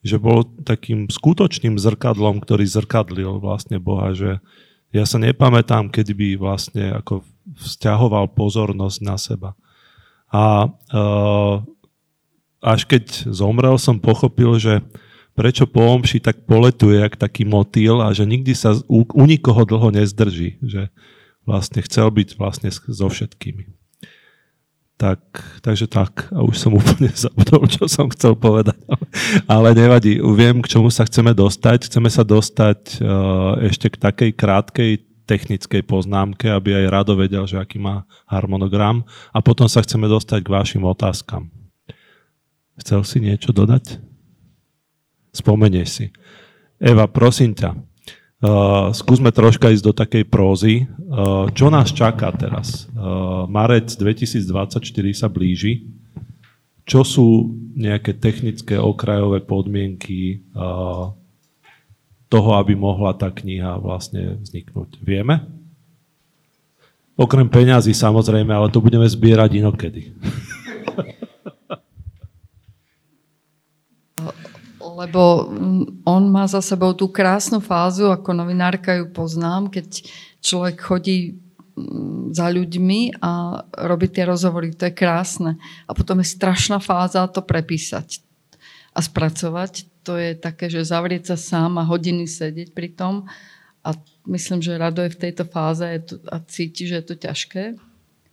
[0.00, 4.40] že bol takým skutočným zrkadlom, ktorý zrkadlil vlastne Boha, že,
[4.90, 7.22] ja sa nepamätám, kedy by vlastne ako
[7.54, 9.50] vzťahoval pozornosť na seba.
[10.30, 11.62] A uh,
[12.60, 14.84] až keď zomrel, som pochopil, že
[15.32, 19.64] prečo po omši tak poletuje, jak taký motýl a že nikdy sa u, u nikoho
[19.64, 20.60] dlho nezdrží.
[20.60, 20.92] Že
[21.48, 23.80] vlastne chcel byť vlastne so všetkými.
[25.00, 25.20] Tak,
[25.64, 26.28] takže tak.
[26.28, 28.76] A už som úplne zabudol, čo som chcel povedať.
[29.48, 30.20] Ale nevadí.
[30.20, 31.88] Viem, k čomu sa chceme dostať.
[31.88, 34.92] Chceme sa dostať uh, ešte k takej krátkej
[35.24, 39.06] technickej poznámke, aby aj Rado vedel, že aký má harmonogram.
[39.32, 41.48] A potom sa chceme dostať k vašim otázkam.
[42.80, 44.00] Chcel si niečo dodať?
[45.36, 46.06] Spomenieš si.
[46.80, 47.76] Eva, prosím ťa,
[48.40, 50.88] Uh, skúsme troška ísť do takej prózy.
[51.12, 52.88] Uh, čo nás čaká teraz?
[52.96, 54.80] Uh, marec 2024
[55.12, 55.92] sa blíži.
[56.88, 61.12] Čo sú nejaké technické okrajové podmienky uh,
[62.32, 65.04] toho, aby mohla tá kniha vlastne vzniknúť?
[65.04, 65.44] Vieme?
[67.20, 70.16] Okrem peňazí samozrejme, ale to budeme zbierať inokedy.
[75.00, 80.04] lebo mm, on má za sebou tú krásnu fázu, ako novinárka ju poznám, keď
[80.44, 85.56] človek chodí mm, za ľuďmi a robí tie rozhovory, to je krásne.
[85.88, 88.20] A potom je strašná fáza to prepísať
[88.92, 89.88] a spracovať.
[90.04, 93.24] To je také, že zavrieť sa sám a hodiny sedieť pri tom.
[93.80, 93.96] A
[94.28, 95.84] myslím, že Rado je v tejto fáze
[96.28, 97.80] a cíti, že je to ťažké.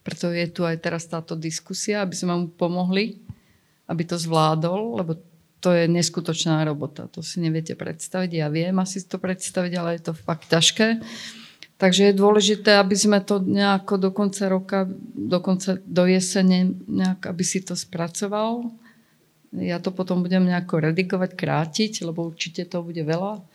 [0.03, 3.20] Preto je tu aj teraz táto diskusia, aby sme mu pomohli,
[3.88, 5.20] aby to zvládol, lebo
[5.59, 7.09] to je neskutočná robota.
[7.11, 8.31] To si neviete predstaviť.
[8.33, 11.01] Ja viem asi to predstaviť, ale je to fakt ťažké.
[11.77, 17.43] Takže je dôležité, aby sme to nejako do konca roka, dokonca do jesene, nejak, aby
[17.45, 18.73] si to spracoval.
[19.53, 23.45] Ja to potom budem nejako redigovať, krátiť, lebo určite to bude veľa.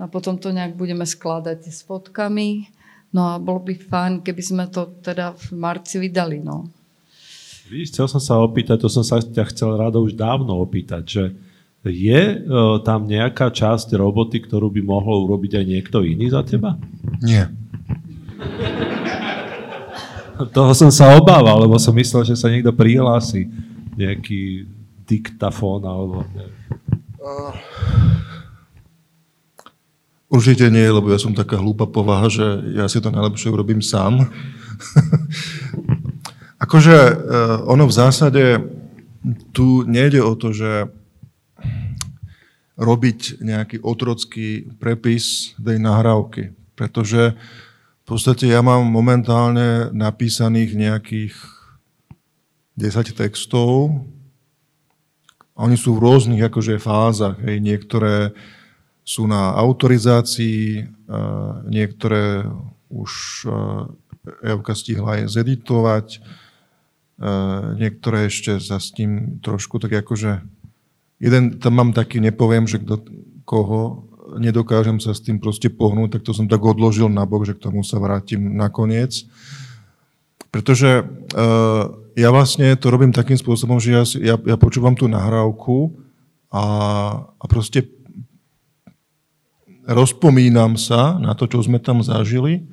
[0.00, 2.72] A potom to nejak budeme skladať s fotkami.
[3.12, 6.40] No a bolo by fajn, keby sme to teda v marci vydali.
[6.40, 6.72] No.
[7.70, 11.24] Víš, chcel som sa opýtať, to som sa ťa chcel rado už dávno opýtať, že
[11.86, 16.74] je uh, tam nejaká časť roboty, ktorú by mohol urobiť aj niekto iný za teba?
[17.22, 17.46] Nie.
[20.56, 23.46] Toho som sa obával, lebo som myslel, že sa niekto prihlási.
[23.94, 24.66] Nejaký
[25.06, 26.26] diktafón alebo...
[27.22, 27.54] Uh,
[30.26, 32.42] určite nie, lebo ja som taká hlúpa povaha, že
[32.74, 34.26] ja si to najlepšie urobím sám.
[36.70, 37.14] Akože uh,
[37.66, 38.62] ono v zásade
[39.50, 40.86] tu nejde o to, že
[42.78, 51.34] robiť nejaký otrocký prepis tej nahrávky, pretože v podstate ja mám momentálne napísaných nejakých
[52.78, 54.06] 10 textov
[55.58, 57.34] a oni sú v rôznych akože fázach.
[57.42, 57.66] Hej.
[57.66, 58.30] Niektoré
[59.02, 60.86] sú na autorizácii,
[61.66, 62.46] niektoré
[62.94, 63.42] už
[64.40, 66.06] Evka stihla aj zeditovať,
[67.20, 70.40] Eh, niektoré ešte sa s tým trošku tak akože...
[71.20, 73.04] Jeden tam mám taký, nepoviem, že kto
[73.44, 74.08] koho
[74.40, 77.68] nedokážem sa s tým proste pohnúť, tak to som tak odložil na bok, že k
[77.68, 79.28] tomu sa vrátim nakoniec.
[80.48, 85.98] Pretože uh, ja vlastne to robím takým spôsobom, že ja, ja, ja počúvam tú nahrávku
[86.48, 86.64] a,
[87.26, 87.90] a proste
[89.84, 92.64] rozpomínam sa na to, čo sme tam zažili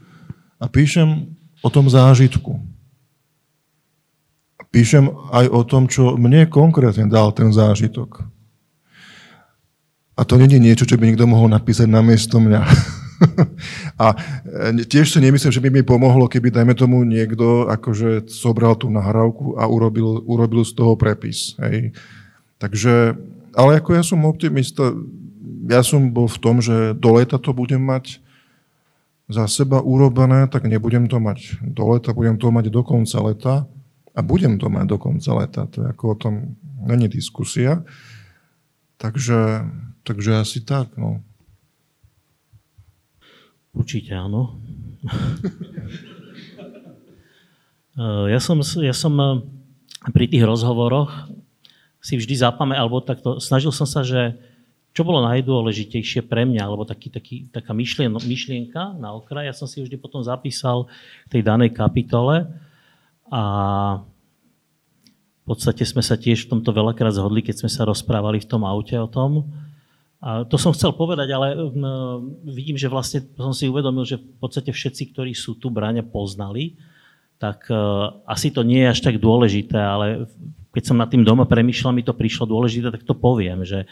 [0.61, 1.35] a píšem
[1.65, 2.76] o tom zážitku.
[4.67, 8.27] Píšem aj o tom, čo mne konkrétne dal ten zážitok.
[10.17, 12.61] A to nie je niečo, čo by niekto mohol napísať na miesto mňa.
[14.03, 18.73] a e, tiež si nemyslím, že by mi pomohlo, keby, dajme tomu, niekto akože sobral
[18.75, 21.53] tú nahrávku a urobil, urobil z toho prepis.
[21.61, 21.93] Hej.
[22.57, 23.13] Takže,
[23.53, 24.89] ale ako ja som optimista,
[25.69, 28.19] ja som bol v tom, že do leta to budem mať
[29.29, 33.55] za seba urobené, tak nebudem to mať do leta, budem to mať do konca leta
[34.17, 35.69] a budem to mať do konca leta.
[35.69, 36.33] To je ako o tom
[36.81, 37.85] není diskusia.
[38.97, 39.61] Takže
[40.07, 41.19] Takže asi tak, no.
[43.75, 44.55] Určite áno.
[48.29, 49.41] Ja som, ja som eh,
[50.13, 51.09] pri tých rozhovoroch
[51.97, 54.37] si vždy zapamätal, alebo takto, snažil som sa, že
[54.93, 59.65] čo bolo najdôležitejšie pre mňa, alebo taký, taký, taká myšlien, myšlienka na okraj, ja som
[59.65, 60.85] si vždy potom zapísal
[61.25, 62.45] v tej danej kapitole
[63.31, 63.43] a
[65.43, 68.67] v podstate sme sa tiež v tomto veľakrát zhodli, keď sme sa rozprávali v tom
[68.67, 69.47] aute o tom,
[70.17, 74.37] a to som chcel povedať, ale um, vidím, že vlastne som si uvedomil, že v
[74.41, 76.73] podstate všetci, ktorí sú tu bráňa poznali,
[77.37, 80.25] tak uh, asi to nie je až tak dôležité, ale
[80.73, 83.85] keď som nad tým doma premyšľal, mi to prišlo dôležité, tak to poviem, že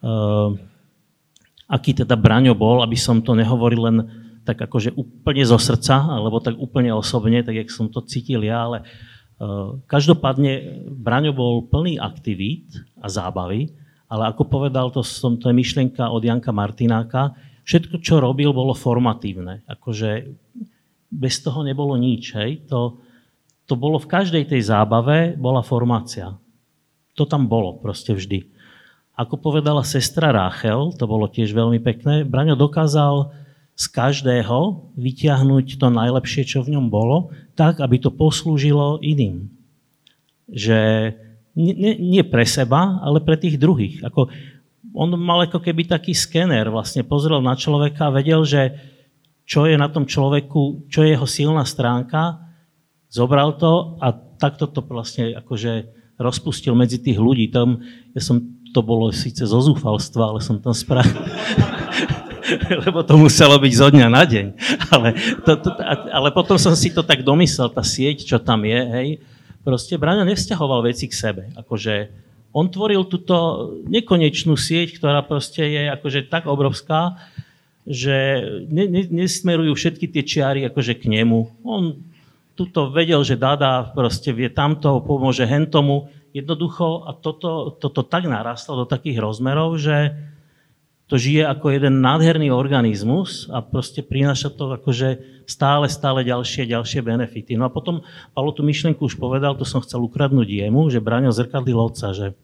[0.00, 0.56] uh,
[1.68, 3.96] aký teda Braňo bol, aby som to nehovoril len
[4.48, 8.64] tak akože úplne zo srdca, alebo tak úplne osobne, tak jak som to cítil ja,
[8.64, 13.76] ale uh, každopádne Braňo bol plný aktivít a zábavy,
[14.08, 17.36] ale ako povedal, to, som, to je myšlienka od Janka Martináka,
[17.68, 19.68] všetko, čo robil, bolo formatívne.
[19.68, 20.32] Akože
[21.12, 22.32] bez toho nebolo nič.
[22.32, 22.64] Hej?
[22.72, 22.96] To,
[23.68, 26.32] to bolo v každej tej zábave, bola formácia.
[27.20, 28.48] To tam bolo proste vždy.
[29.12, 33.28] Ako povedala sestra Ráchel, to bolo tiež veľmi pekné, Braňo dokázal
[33.78, 39.46] z každého vyťahnuť to najlepšie, čo v ňom bolo, tak, aby to poslúžilo iným.
[40.50, 41.14] Že
[41.54, 44.02] nie, nie pre seba, ale pre tých druhých.
[44.02, 44.34] Ako,
[44.98, 48.74] on mal ako keby taký skener, vlastne pozrel na človeka a vedel, že
[49.46, 52.42] čo je na tom človeku, čo je jeho silná stránka,
[53.06, 54.10] zobral to a
[54.42, 55.86] takto to vlastne akože
[56.18, 57.46] rozpustil medzi tých ľudí.
[57.54, 57.78] Tam,
[58.10, 58.42] ja som,
[58.74, 61.14] to bolo síce zo zúfalstva, ale som tam spravil.
[62.84, 64.46] lebo to muselo byť zo dňa na deň.
[64.92, 65.08] Ale,
[65.44, 65.70] to, to,
[66.12, 69.08] ale potom som si to tak domyslel, tá sieť, čo tam je, hej,
[69.62, 71.42] proste Braňo nevzťahoval veci k sebe.
[71.58, 72.08] Akože
[72.56, 77.20] on tvoril túto nekonečnú sieť, ktorá proste je akože tak obrovská,
[77.88, 81.64] že ne, ne, nesmerujú všetky tie čiary akože k nemu.
[81.64, 81.96] On
[82.58, 86.10] tuto vedel, že Dada proste vie tamto, pomôže hentomu.
[86.34, 90.12] Jednoducho a toto, toto tak narastlo do takých rozmerov, že
[91.08, 97.00] to žije ako jeden nádherný organizmus a proste prináša to akože stále, stále ďalšie, ďalšie
[97.00, 97.56] benefity.
[97.56, 98.04] No a potom
[98.36, 102.36] Pavlo tú myšlienku už povedal, to som chcel ukradnúť jemu, že Braňo zrkadlil otca, že,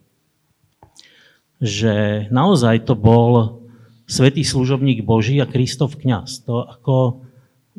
[1.61, 3.61] že naozaj to bol
[4.09, 6.49] svetý služobník Boží a Kristov kňaz.
[6.49, 7.21] To ako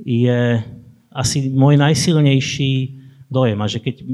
[0.06, 0.62] je
[1.10, 2.74] asi môj najsilnejší
[3.26, 3.58] dojem.
[3.58, 4.06] A že keď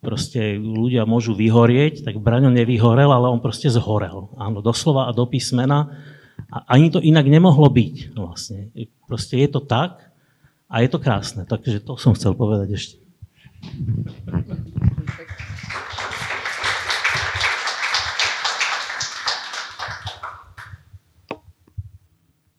[0.00, 4.32] proste ľudia môžu vyhorieť, tak Braňo nevyhorel, ale on proste zhorel.
[4.40, 5.92] Áno, doslova a do písmena.
[6.48, 8.72] A ani to inak nemohlo byť vlastne.
[9.04, 10.10] Proste je to tak
[10.72, 11.44] a je to krásne.
[11.44, 12.96] Takže to som chcel povedať ešte.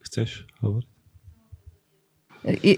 [0.06, 0.88] Chceš hovoriť?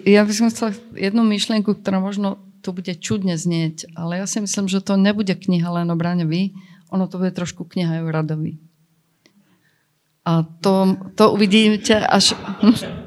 [0.04, 4.40] Ja by som chcela jednu myšlienku, ktorá možno to bude čudne znieť, ale ja si
[4.40, 6.56] myslím, že to nebude kniha len o Braňovi,
[6.88, 8.52] ono to bude trošku kniha aj o Radovi.
[10.24, 12.32] A to, to uvidíte až...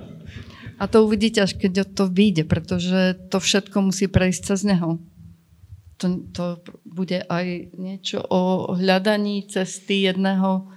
[0.78, 5.01] A to uvidíte, až keď to vyjde, pretože to všetko musí prejsť cez neho.
[5.97, 10.70] To, to bude aj niečo o hľadaní cesty jedného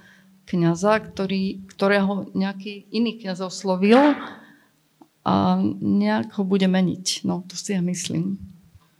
[0.49, 4.17] kniaza, ktorý, ktorého nejaký iný kniaz oslovil
[5.21, 7.21] a nejak ho bude meniť.
[7.21, 8.41] No, to si ja myslím.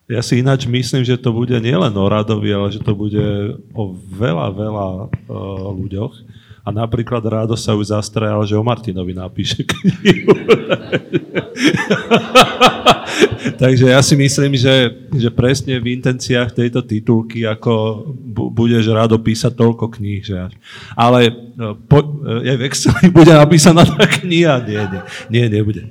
[0.10, 3.22] Ja si ináč myslím, že to bude nielen o Radovi, ale že to bude
[3.72, 6.14] o veľa, veľa uh, ľuďoch.
[6.62, 10.30] A napríklad Rádo sa už zastrajal, že o Martinovi napíše knihu.
[13.62, 18.06] Takže ja si myslím, že, že presne v intenciách tejto titulky, ako
[18.54, 20.54] budeš rádo písať toľko kníh, že až.
[20.94, 22.06] Ale no, po,
[22.46, 24.62] je v Exceli bude napísaná tá kniha?
[24.62, 25.02] Nie, nie,
[25.34, 25.90] nie, nebude.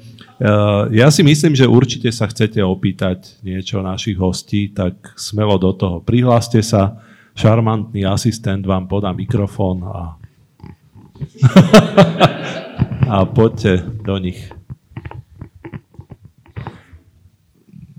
[0.89, 6.01] Ja si myslím, že určite sa chcete opýtať niečo našich hostí, tak smelo do toho.
[6.01, 6.97] Prihláste sa,
[7.37, 10.17] šarmantný asistent vám podá mikrofón a,
[13.21, 14.41] a poďte do nich.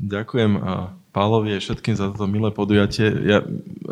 [0.02, 3.06] Ďakujem a Pálovi a všetkým za toto milé podujatie.
[3.22, 3.46] Ja,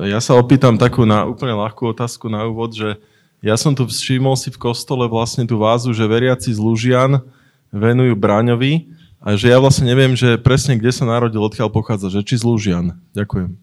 [0.10, 2.98] ja sa opýtam takú na úplne ľahkú otázku na úvod, že
[3.46, 7.22] ja som tu všimol si v kostole vlastne tú vázu, že veriaci z Lužian
[7.70, 12.24] venujú Bráňovi a že ja vlastne neviem, že presne kde sa narodil, odkiaľ pochádza, že
[12.24, 12.86] či z Lužian.
[13.12, 13.56] Ďakujem.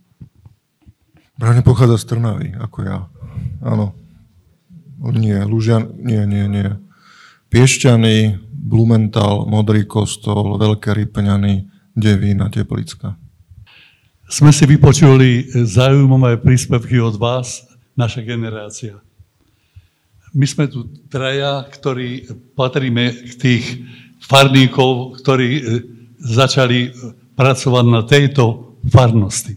[1.37, 2.99] Bráňo pochádza z Trnavy, ako ja.
[3.61, 3.93] Áno.
[5.13, 6.69] Nie, Lužian, nie, nie, nie.
[7.53, 13.15] Piešťany, Blumenthal, Modrý kostol, Veľké Rypňany, Devína, Teplicka.
[14.27, 17.63] Sme si vypočuli zaujímavé príspevky od vás,
[17.95, 18.99] naša generácia.
[20.37, 23.65] My sme tu traja, ktorí patríme k tých
[24.21, 25.63] farníkov, ktorí e,
[26.21, 26.93] začali
[27.33, 29.57] pracovať na tejto farnosti.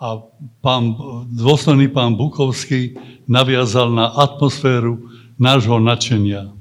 [0.00, 0.24] A
[0.64, 0.96] pán,
[1.36, 2.96] dôstojný pán Bukovský
[3.28, 5.04] naviazal na atmosféru
[5.36, 6.56] nášho nadšenia.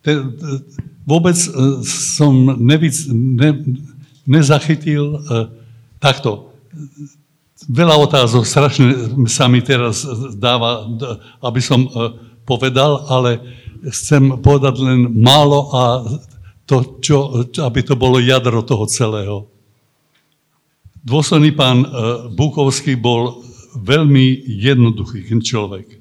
[0.00, 0.24] Te,
[1.04, 1.48] vôbec e,
[1.84, 3.60] som nevíc, ne,
[4.24, 5.18] nezachytil e,
[6.00, 6.48] takto
[7.68, 8.94] veľa otázok strašne
[9.28, 10.06] sa mi teraz
[10.38, 10.86] dáva,
[11.44, 11.88] aby som e,
[12.48, 13.36] povedal, ale
[13.92, 16.04] chcem povedať len málo a
[16.64, 19.50] to, čo, aby to bolo jadro toho celého.
[21.04, 21.88] Dôsledný pán e,
[22.32, 23.44] Bukovský bol
[23.76, 26.00] veľmi jednoduchý človek.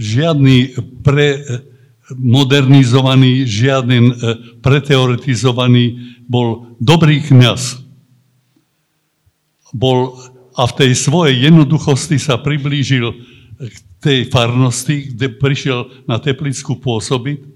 [0.00, 0.72] Žiadny
[1.04, 4.12] premodernizovaný, žiadny e,
[4.64, 7.81] preteoretizovaný, bol dobrý kniaz
[9.72, 10.14] bol
[10.52, 13.16] a v tej svojej jednoduchosti sa priblížil
[13.56, 17.48] k tej farnosti, kde prišiel na Teplicku pôsobiť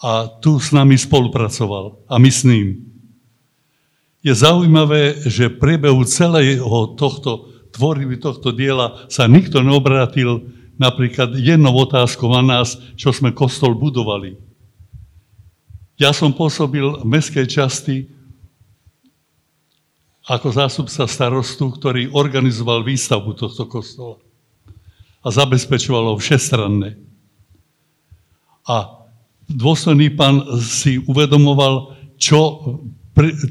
[0.00, 2.88] a tu s nami spolupracoval a my s ním.
[4.24, 10.48] Je zaujímavé, že v priebehu celého tohto tvorivy tohto diela sa nikto neobrátil
[10.80, 14.38] napríklad jednou otázkou na nás, čo sme kostol budovali.
[16.00, 18.10] Ja som pôsobil v mestskej časti
[20.24, 24.16] ako zástupca starostu, ktorý organizoval výstavbu tohto kostola
[25.24, 26.96] a zabezpečoval ho všestranné.
[28.64, 29.04] A
[29.48, 32.60] dôstojný pán si uvedomoval, čo,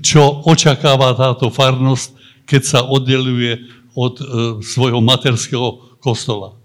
[0.01, 2.17] čo očakáva táto farnosť,
[2.49, 3.61] keď sa oddeluje
[3.93, 4.23] od e,
[4.65, 6.57] svojho materského kostola.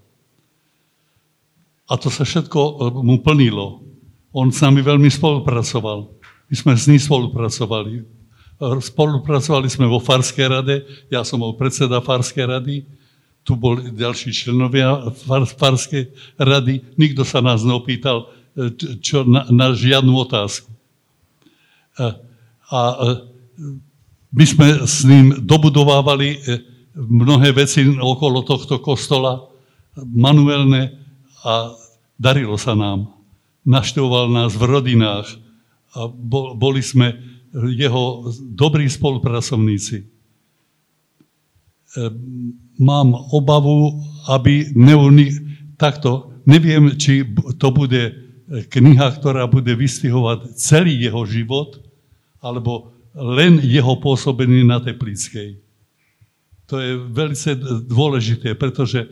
[1.89, 2.73] A to sa všetko e,
[3.05, 3.85] mu plnilo.
[4.33, 6.09] On s nami veľmi spolupracoval.
[6.49, 8.18] My sme s ním spolupracovali
[8.59, 12.75] Spolupracovali sme vo Farskej rade, ja som bol predseda Farskej rady,
[13.47, 15.15] tu boli ďalší členovia
[15.55, 20.67] Farskej rady, nikto sa nás neopýtal e, čo, na, na žiadnu otázku.
[21.95, 22.19] A,
[22.67, 23.15] a e,
[24.35, 26.37] my sme s ním dobudovávali e,
[26.99, 29.47] mnohé veci okolo tohto kostola,
[29.95, 30.99] manuálne
[31.47, 31.79] a
[32.19, 33.07] darilo sa nám.
[33.63, 35.31] Naštevoval nás v rodinách
[35.95, 36.11] a
[36.59, 40.05] boli sme jeho dobrí spolupracovníci.
[41.97, 43.97] Ehm, mám obavu,
[44.29, 45.33] aby neuni...
[45.79, 47.23] takto, neviem, či
[47.55, 48.13] to bude e,
[48.67, 51.79] kniha, ktorá bude vystihovať celý jeho život,
[52.43, 55.57] alebo len jeho pôsobenie na Teplickej.
[56.69, 57.35] To je veľmi
[57.89, 59.07] dôležité, pretože e,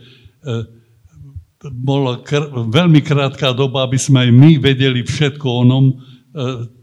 [1.66, 5.96] bola kr- veľmi krátka doba, aby sme aj my vedeli všetko o ňom, e,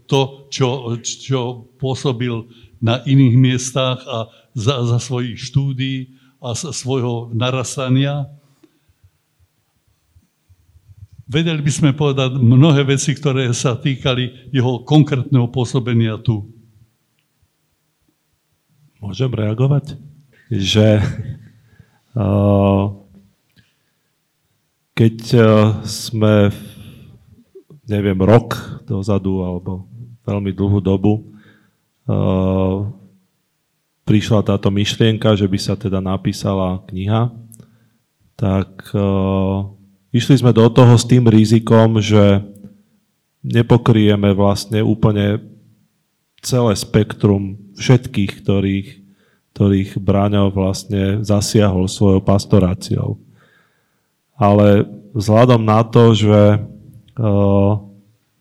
[0.05, 2.45] to, čo, čo pôsobil
[2.81, 8.29] na iných miestach a za, za svojich štúdií a svojho narastania.
[11.25, 16.45] Vedeli by sme povedať mnohé veci, ktoré sa týkali jeho konkrétneho pôsobenia tu.
[19.01, 19.97] Môžem reagovať?
[20.53, 21.01] Že
[22.21, 22.93] uh,
[24.93, 25.45] keď uh,
[25.81, 26.53] sme,
[27.89, 28.53] neviem, rok
[28.85, 29.89] dozadu alebo
[30.25, 31.29] veľmi dlhú dobu
[32.09, 32.89] uh,
[34.03, 37.29] prišla táto myšlienka, že by sa teda napísala kniha,
[38.35, 39.69] tak uh,
[40.09, 42.41] išli sme do toho s tým rizikom, že
[43.45, 45.37] nepokrieme vlastne úplne
[46.41, 48.89] celé spektrum všetkých, ktorých,
[49.53, 53.21] ktorých Bráňo vlastne zasiahol svojou pastoráciou.
[54.35, 54.83] ale
[55.15, 56.59] vzhľadom na to, že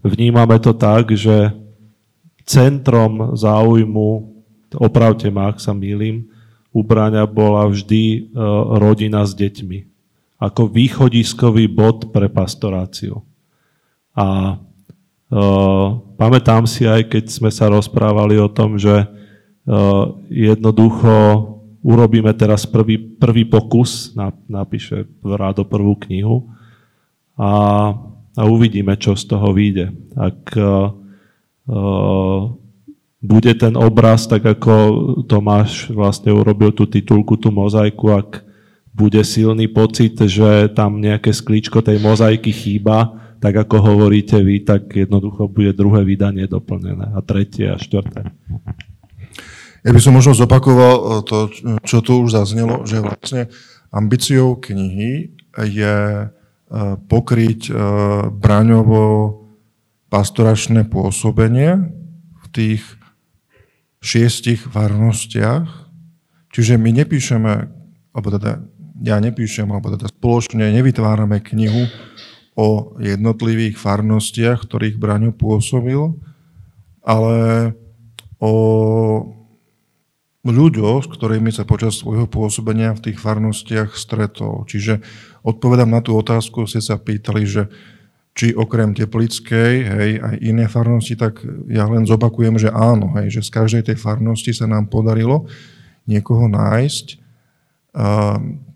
[0.02, 1.54] vnímame to tak, že
[2.44, 4.08] centrom záujmu,
[4.76, 6.28] opravte ma, ak sa mýlim,
[6.74, 8.34] u Braňa bola vždy
[8.76, 9.78] rodina s deťmi.
[10.42, 13.22] Ako východiskový bod pre pastoráciu.
[14.12, 14.58] A
[16.18, 19.06] pamätám si aj, keď sme sa rozprávali o tom, že
[20.28, 21.14] jednoducho
[21.80, 24.12] urobíme teraz prvý, prvý pokus,
[24.50, 26.50] napíše Rádo prvú knihu
[27.38, 27.52] a,
[28.34, 29.94] a uvidíme, čo z toho vyjde.
[30.16, 30.96] Ak uh,
[33.24, 34.72] bude ten obraz, tak ako
[35.24, 38.44] Tomáš vlastne urobil tú titulku, tú mozaiku, ak
[38.94, 44.88] bude silný pocit, že tam nejaké sklíčko tej mozaiky chýba, tak ako hovoríte vy, tak
[44.92, 48.32] jednoducho bude druhé vydanie doplnené a tretie a štvrté.
[49.84, 51.38] Ja by som možno zopakoval eh, to,
[51.84, 53.52] čo tu už zaznelo, že vlastne
[53.92, 56.28] ambíciou knihy je eh,
[57.04, 57.76] pokryť eh,
[58.32, 59.04] braňovo
[60.14, 61.90] pastoračné pôsobenie
[62.38, 62.82] v tých
[63.98, 65.66] šiestich varnostiach.
[66.54, 67.52] Čiže my nepíšeme,
[68.14, 68.62] alebo teda
[69.02, 71.90] ja nepíšem, alebo teda spoločne nevytvárame knihu
[72.54, 76.14] o jednotlivých farnostiach, ktorých Braňo pôsobil,
[77.02, 77.74] ale
[78.38, 78.54] o
[80.46, 84.62] ľuďoch, s ktorými sa počas svojho pôsobenia v tých farnostiach stretol.
[84.70, 85.02] Čiže
[85.42, 87.66] odpovedám na tú otázku, ste sa pýtali, že
[88.34, 91.38] či okrem Teplickej, hej, aj iné farnosti, tak
[91.70, 95.46] ja len zopakujem, že áno, hej, že z každej tej farnosti sa nám podarilo
[96.04, 97.06] niekoho nájsť.
[97.94, 98.66] Um,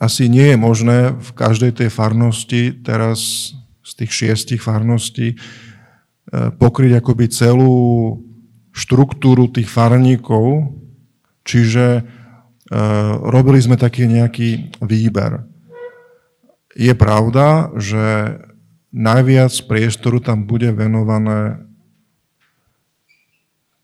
[0.00, 3.52] asi nie je možné v každej tej farnosti teraz
[3.84, 8.16] z tých šiestich farností uh, pokryť akoby celú
[8.72, 10.80] štruktúru tých farníkov,
[11.50, 12.02] Čiže e,
[13.26, 15.48] robili sme taký nejaký výber.
[16.76, 18.36] Je pravda, že
[18.90, 21.62] najviac priestoru tam bude venované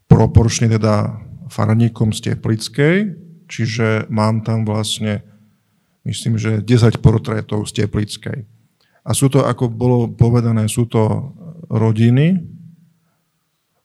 [0.06, 2.94] proporčne teda farníkom z Teplickej,
[3.46, 5.22] čiže mám tam vlastne,
[6.02, 8.38] myslím, že 10 portrétov z Teplickej.
[9.06, 11.30] A sú to, ako bolo povedané, sú to
[11.70, 12.42] rodiny.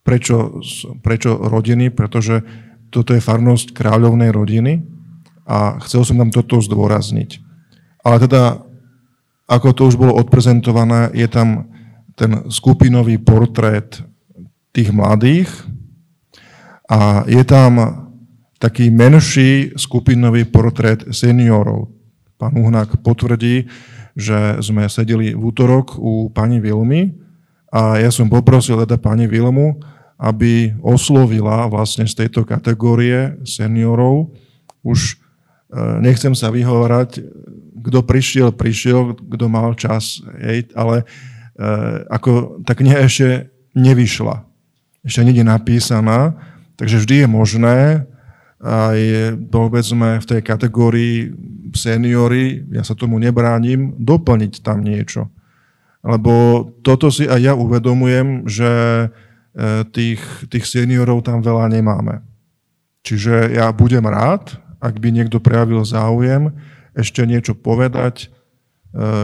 [0.01, 0.65] Prečo,
[1.05, 1.93] prečo rodiny?
[1.93, 2.41] Pretože
[2.89, 4.81] toto je farnosť kráľovnej rodiny
[5.45, 7.37] a chcel som tam toto zdôrazniť.
[8.01, 8.65] Ale teda,
[9.51, 11.67] ako to už bolo odprezentované, je tam
[12.15, 13.99] ten skupinový portrét
[14.71, 15.51] tých mladých
[16.87, 18.07] a je tam
[18.55, 21.91] taký menší skupinový portrét seniorov.
[22.39, 23.67] Pán Uhnák potvrdí,
[24.15, 27.11] že sme sedeli v útorok u pani Vilmy
[27.71, 29.79] a ja som poprosil teda pani Vilmu,
[30.21, 34.33] aby oslovila vlastne z tejto kategórie seniorov.
[34.81, 35.20] Už
[36.03, 37.23] nechcem sa vyhovárať,
[37.81, 41.05] kto prišiel, prišiel, kto mal čas, hej, ale e,
[42.11, 44.43] ako tá kniha ešte nevyšla.
[45.01, 46.37] Ešte nie je napísaná,
[46.77, 47.77] takže vždy je možné
[48.61, 48.99] aj
[49.49, 51.33] povedzme v tej kategórii
[51.73, 55.33] seniory, ja sa tomu nebránim, doplniť tam niečo.
[56.05, 58.69] Lebo toto si aj ja uvedomujem, že
[59.51, 62.23] E, tých, tých seniorov tam veľa nemáme.
[63.03, 66.49] Čiže ja budem rád, ak by niekto prejavil záujem,
[66.97, 68.27] ešte niečo povedať e,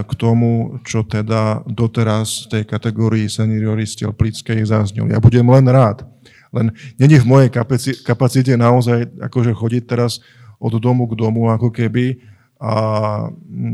[0.05, 5.09] k tomu, čo teda doteraz v tej kategórii seniory z Telplickej zaznel.
[5.09, 6.05] Ja budem len rád.
[6.55, 7.49] Len není v mojej
[8.05, 10.23] kapacite naozaj akože chodiť teraz
[10.61, 12.23] od domu k domu ako keby
[12.57, 12.73] a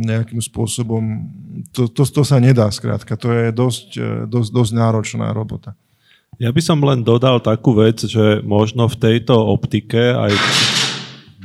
[0.04, 1.32] nejakým spôsobom,
[1.72, 5.78] to, to, to sa nedá skrátka, to je dosť, e, dosť, dosť náročná robota.
[6.42, 10.34] Ja by som len dodal takú vec, že možno v tejto optike aj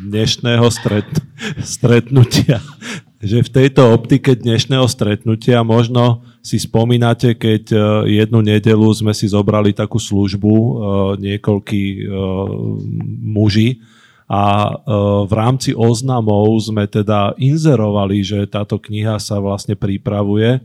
[0.07, 1.09] dnešného stret,
[1.63, 2.63] stretnutia,
[3.25, 7.79] že v tejto optike dnešného stretnutia možno si spomínate, keď e,
[8.23, 10.73] jednu nedelu sme si zobrali takú službu, e,
[11.19, 12.01] niekoľkí e,
[13.27, 13.83] muži,
[14.29, 14.77] a
[15.25, 20.61] v rámci oznamov sme teda inzerovali, že táto kniha sa vlastne pripravuje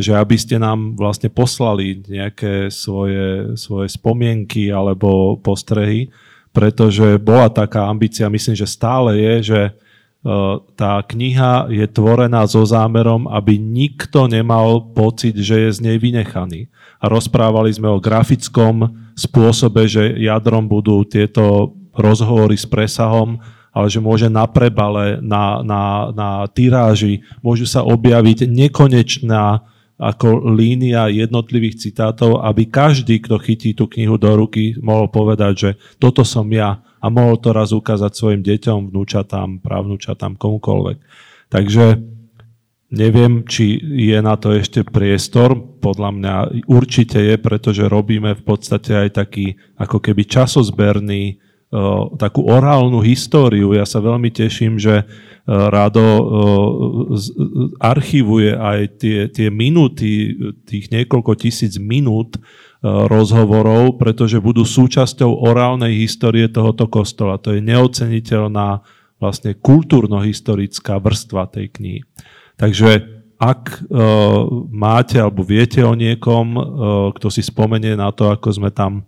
[0.00, 6.08] že aby ste nám vlastne poslali nejaké svoje, svoje spomienky alebo postrehy,
[6.50, 9.72] pretože bola taká ambícia, myslím, že stále je, že e,
[10.74, 16.66] tá kniha je tvorená so zámerom, aby nikto nemal pocit, že je z nej vynechaný.
[16.98, 23.38] A rozprávali sme o grafickom spôsobe, že jadrom budú tieto rozhovory s presahom,
[23.70, 29.62] ale že môže na prebale, na, na, na tiráži, môžu sa objaviť nekonečná
[30.00, 35.70] ako línia jednotlivých citátov, aby každý, kto chytí tú knihu do ruky, mohol povedať, že
[36.00, 40.98] toto som ja a mohol to raz ukázať svojim deťom, vnúčatám, právnúčatám, komukoľvek.
[41.52, 41.86] Takže
[42.90, 45.54] Neviem, či je na to ešte priestor.
[45.78, 46.34] Podľa mňa
[46.66, 51.38] určite je, pretože robíme v podstate aj taký ako keby časozberný,
[52.18, 53.78] takú orálnu históriu.
[53.78, 55.06] Ja sa veľmi teším, že
[55.46, 56.06] Rado
[57.78, 60.34] archivuje aj tie, tie minúty,
[60.66, 62.42] tých niekoľko tisíc minút
[62.82, 67.38] rozhovorov, pretože budú súčasťou orálnej histórie tohoto kostola.
[67.38, 68.82] To je neoceniteľná
[69.20, 72.00] vlastne kultúrno-historická vrstva tej knihy.
[72.56, 76.56] Takže ak uh, máte alebo viete o niekom,
[77.16, 79.04] kto si spomenie na to, ako sme tam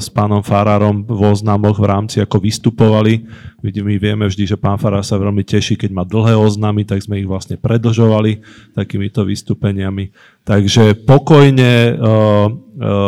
[0.00, 3.22] s pánom Farárom v oznamoch v rámci ako vystupovali.
[3.62, 7.22] My vieme vždy, že pán Farár sa veľmi teší, keď má dlhé oznamy, tak sme
[7.22, 8.42] ich vlastne predlžovali
[8.74, 10.10] takýmito vystúpeniami.
[10.42, 12.48] Takže pokojne uh, uh,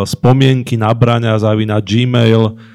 [0.07, 2.74] spomienky na braňa zavina Gmail Uh,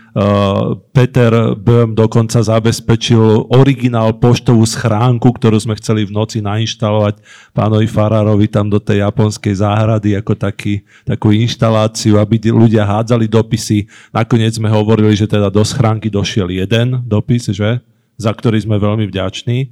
[0.91, 7.21] Peter Böhm dokonca zabezpečil originál poštovú schránku, ktorú sme chceli v noci nainštalovať
[7.55, 13.87] pánovi Farárovi tam do tej japonskej záhrady ako taký, takú inštaláciu, aby ľudia hádzali dopisy.
[14.11, 17.79] Nakoniec sme hovorili, že teda do schránky došiel jeden dopis, že?
[18.19, 19.71] za ktorý sme veľmi vďační.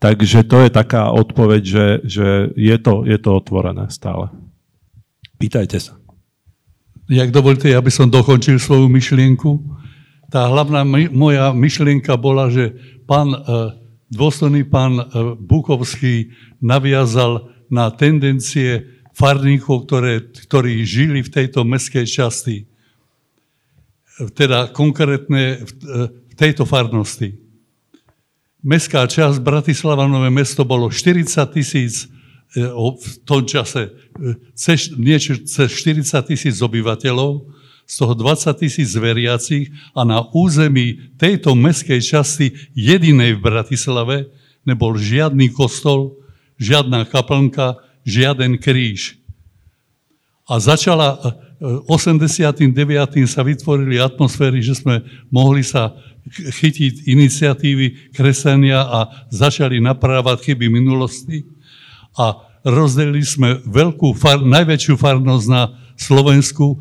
[0.00, 2.26] Takže to je taká odpoveď, že, že
[2.58, 4.32] je, to, je to otvorené stále.
[5.38, 5.94] Pýtajte sa.
[7.06, 9.71] Jak dovolíte, ja by som dokončil svoju myšlienku.
[10.32, 12.72] Tá hlavná my, moja myšlienka bola, že
[13.04, 13.38] pán, e,
[14.08, 15.04] dôstojný pán e,
[15.36, 16.32] Bukovský
[16.64, 22.64] naviazal na tendencie farníkov, ktoré, ktorí žili v tejto mestskej časti.
[24.32, 26.00] Teda konkrétne v, e,
[26.32, 27.36] tejto farnosti.
[28.64, 32.08] Mestská časť Bratislava Nové mesto bolo 40 tisíc
[32.52, 33.90] E, v tom čase e,
[34.52, 37.48] cez, niečo cez 40 tisíc obyvateľov,
[37.86, 44.16] z toho 20 tisíc veriacich a na území tejto mestskej časti jedinej v Bratislave
[44.64, 46.16] nebol žiadny kostol,
[46.56, 49.18] žiadna kaplnka, žiaden kríž.
[50.46, 51.18] A začala
[51.62, 52.74] 89.
[52.90, 55.94] E, sa vytvorili atmosféry, že sme mohli sa
[56.30, 61.46] chytiť iniciatívy kresenia a začali naprávať chyby minulosti
[62.18, 65.62] a rozdelili sme veľkú far, najväčšiu farnosť na
[65.98, 66.76] Slovensku, e,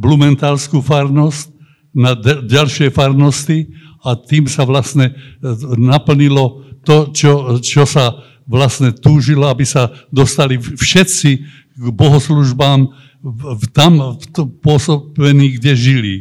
[0.00, 3.70] Blumentálskú farnosť, na ďalšie farnosti
[4.06, 5.14] a tým sa vlastne e,
[5.74, 8.14] naplnilo to, čo, čo sa
[8.46, 11.30] vlastne túžilo, aby sa dostali všetci
[11.76, 12.88] k bohoslužbám
[13.20, 14.24] v, tam v
[14.64, 16.16] pôsobení, kde žili.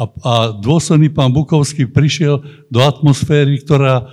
[0.00, 2.40] A, a dôsledný pán Bukovský prišiel
[2.72, 4.08] do atmosféry, ktorá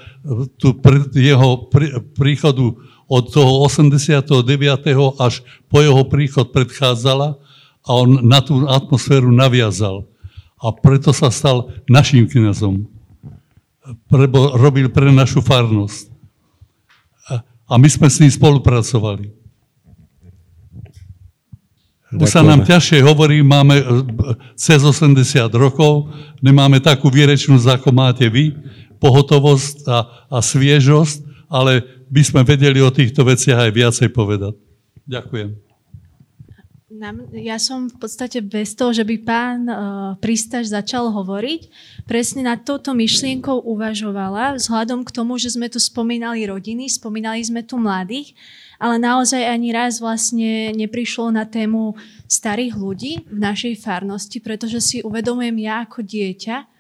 [0.60, 1.72] tu pred jeho
[2.12, 2.76] príchodu
[3.08, 4.44] od toho 89.
[5.16, 5.34] až
[5.72, 7.40] po jeho príchod predchádzala
[7.88, 10.04] a on na tú atmosféru naviazal.
[10.60, 12.84] A preto sa stal našim kniazom.
[14.12, 16.12] Lebo robil pre našu farnosť.
[17.68, 19.32] A my sme s ním spolupracovali.
[22.08, 23.86] Už sa nám ťažšie hovorí, máme e,
[24.56, 26.08] cez 80 rokov,
[26.40, 28.56] nemáme takú výrečnosť, ako máte vy,
[28.96, 29.98] pohotovosť a,
[30.32, 34.56] a sviežosť, ale by sme vedeli o týchto veciach aj viacej povedať.
[35.04, 35.67] Ďakujem.
[37.38, 39.78] Ja som v podstate bez toho, že by pán uh,
[40.18, 41.70] Pristaž začal hovoriť,
[42.10, 47.62] presne nad touto myšlienkou uvažovala, vzhľadom k tomu, že sme tu spomínali rodiny, spomínali sme
[47.62, 48.34] tu mladých,
[48.82, 54.98] ale naozaj ani raz vlastne neprišlo na tému starých ľudí v našej farnosti, pretože si
[55.06, 56.77] uvedomujem ja ako dieťa,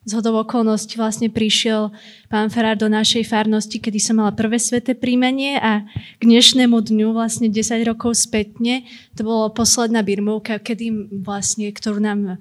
[0.00, 1.92] z hodov okolností vlastne prišiel
[2.32, 5.84] pán Ferár do našej farnosti, kedy som mala prvé sveté príjmanie a
[6.16, 12.40] k dnešnému dňu, vlastne 10 rokov spätne, to bolo posledná birmovka, kedy vlastne, ktorú nám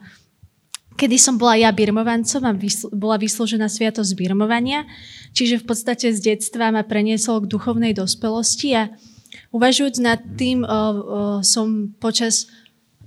[1.00, 4.84] kedy som bola ja birmovancom a vysl- bola vyslúžená sviatosť birmovania.
[5.32, 8.92] Čiže v podstate z detstva ma preniesol k duchovnej dospelosti a
[9.56, 10.68] uvažujúc nad tým,
[11.40, 12.52] som počas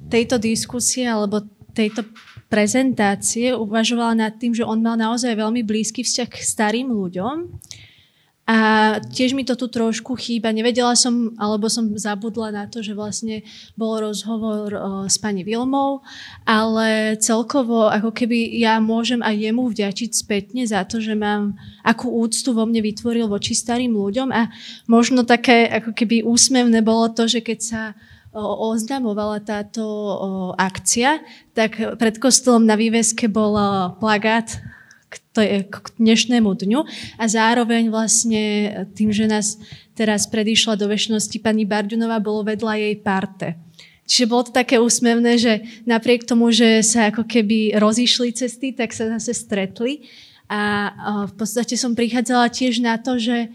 [0.08, 1.44] tejto diskusie alebo
[1.76, 2.08] tejto
[2.52, 7.48] prezentácie uvažovala nad tým, že on mal naozaj veľmi blízky vzťah k starým ľuďom
[8.42, 8.58] a
[8.98, 10.50] tiež mi to tu trošku chýba.
[10.50, 13.46] Nevedela som, alebo som zabudla na to, že vlastne
[13.78, 14.66] bol rozhovor
[15.06, 16.02] s pani Vilmou,
[16.42, 21.54] ale celkovo ako keby ja môžem aj jemu vďačiť spätne za to, že mám
[21.86, 24.50] akú úctu vo mne vytvoril voči starým ľuďom a
[24.90, 27.82] možno také ako keby úsmevné bolo to, že keď sa
[28.40, 29.84] oznamovala táto
[30.56, 31.20] akcia,
[31.52, 33.52] tak pred kostolom na výveske bol
[34.00, 34.48] plagát
[35.12, 36.80] k, dnešnému dňu
[37.20, 39.60] a zároveň vlastne tým, že nás
[39.92, 43.48] teraz predišla do väčšnosti pani Bardunová, bolo vedľa jej parte.
[44.08, 45.52] Čiže bolo to také úsmevné, že
[45.84, 50.08] napriek tomu, že sa ako keby rozišli cesty, tak sa zase stretli.
[50.52, 50.92] A
[51.28, 53.48] v podstate som prichádzala tiež na to, že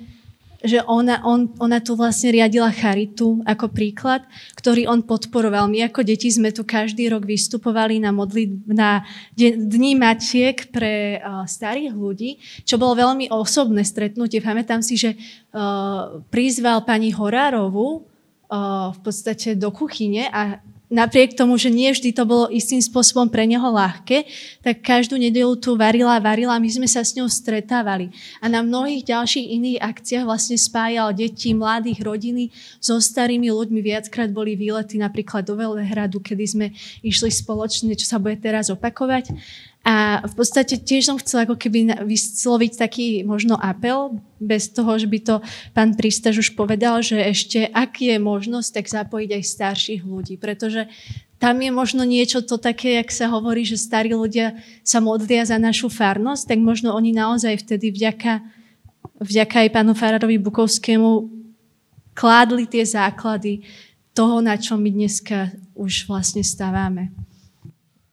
[0.64, 4.26] že ona, on, ona tu vlastne riadila charitu ako príklad,
[4.58, 5.70] ktorý on podporoval.
[5.70, 9.06] My ako deti sme tu každý rok vystupovali na, modli, na
[9.38, 14.42] dní matiek pre uh, starých ľudí, čo bolo veľmi osobné stretnutie.
[14.42, 20.58] Pamätám si, že uh, prizval pani Horárovú uh, v podstate do kuchyne a
[20.88, 24.24] napriek tomu, že nie vždy to bolo istým spôsobom pre neho ľahké,
[24.64, 28.12] tak každú nedelu tu varila a varila my sme sa s ňou stretávali.
[28.40, 32.50] A na mnohých ďalších iných akciách vlastne spájal deti, mladých, rodiny
[32.80, 33.80] so starými ľuďmi.
[33.84, 36.68] Viackrát boli výlety napríklad do Velehradu, kedy sme
[37.04, 39.36] išli spoločne, čo sa bude teraz opakovať.
[39.88, 45.08] A v podstate tiež som chcela ako keby vysloviť taký možno apel, bez toho, že
[45.08, 45.36] by to
[45.72, 50.92] pán Prístaž už povedal, že ešte ak je možnosť, tak zapojiť aj starších ľudí, pretože
[51.40, 55.56] tam je možno niečo to také, jak sa hovorí, že starí ľudia sa modlia za
[55.56, 58.44] našu farnosť, tak možno oni naozaj vtedy vďaka,
[59.24, 61.32] vďaka aj pánu Farárovi Bukovskému
[62.12, 63.64] kládli tie základy
[64.18, 67.14] toho, na čom my dneska už vlastne stávame.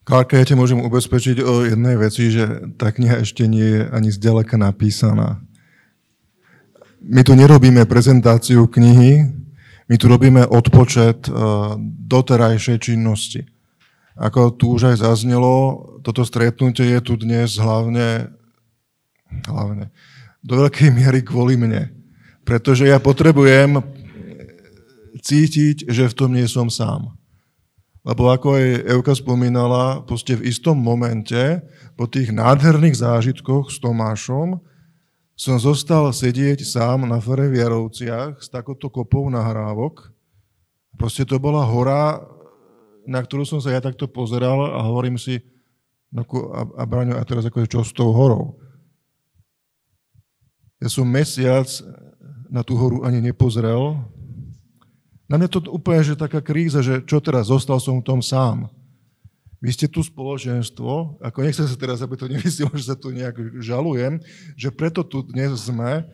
[0.04, 4.12] Klárka, ja ťa môžem ubezpečiť o jednej veci, že tá kniha ešte nie je ani
[4.12, 5.40] zďaleka napísaná.
[7.00, 9.32] My tu nerobíme prezentáciu knihy,
[9.88, 13.48] my tu robíme odpočet uh, doterajšej činnosti.
[14.20, 18.28] Ako tu už aj zaznelo, toto stretnutie je tu dnes hlavne,
[19.48, 19.88] hlavne
[20.44, 21.88] do veľkej miery kvôli mne.
[22.44, 23.80] Pretože ja potrebujem
[25.24, 27.16] cítiť, že v tom nie som sám.
[28.04, 31.64] Lebo ako aj Evka spomínala, proste v istom momente,
[31.96, 34.60] po tých nádherných zážitkoch s Tomášom,
[35.34, 40.14] som zostal sedieť sám na Fereviarovciach s takouto kopou nahrávok.
[40.94, 42.22] Proste to bola hora,
[43.08, 45.42] na ktorú som sa ja takto pozeral a hovorím si,
[46.12, 46.22] no
[46.54, 48.60] a, a Braňo, a teraz ako čo s tou horou?
[50.78, 51.66] Ja som mesiac
[52.52, 53.96] na tú horu ani nepozrel,
[55.24, 58.68] na mňa to úplne, že taká kríza, že čo teraz, zostal som v tom sám.
[59.64, 63.64] Vy ste tu spoločenstvo, ako nechcem sa teraz, aby to nemyslelo, že sa tu nejak
[63.64, 64.20] žalujem,
[64.60, 66.04] že preto tu dnes sme,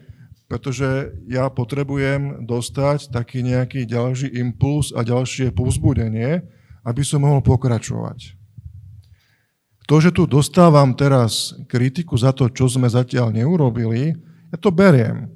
[0.46, 6.42] pretože ja potrebujem dostať taký nejaký ďalší impuls a ďalšie povzbudenie,
[6.86, 8.38] aby som mohol pokračovať.
[9.90, 14.14] To, že tu dostávam teraz kritiku za to, čo sme zatiaľ neurobili,
[14.50, 15.30] ja to beriem.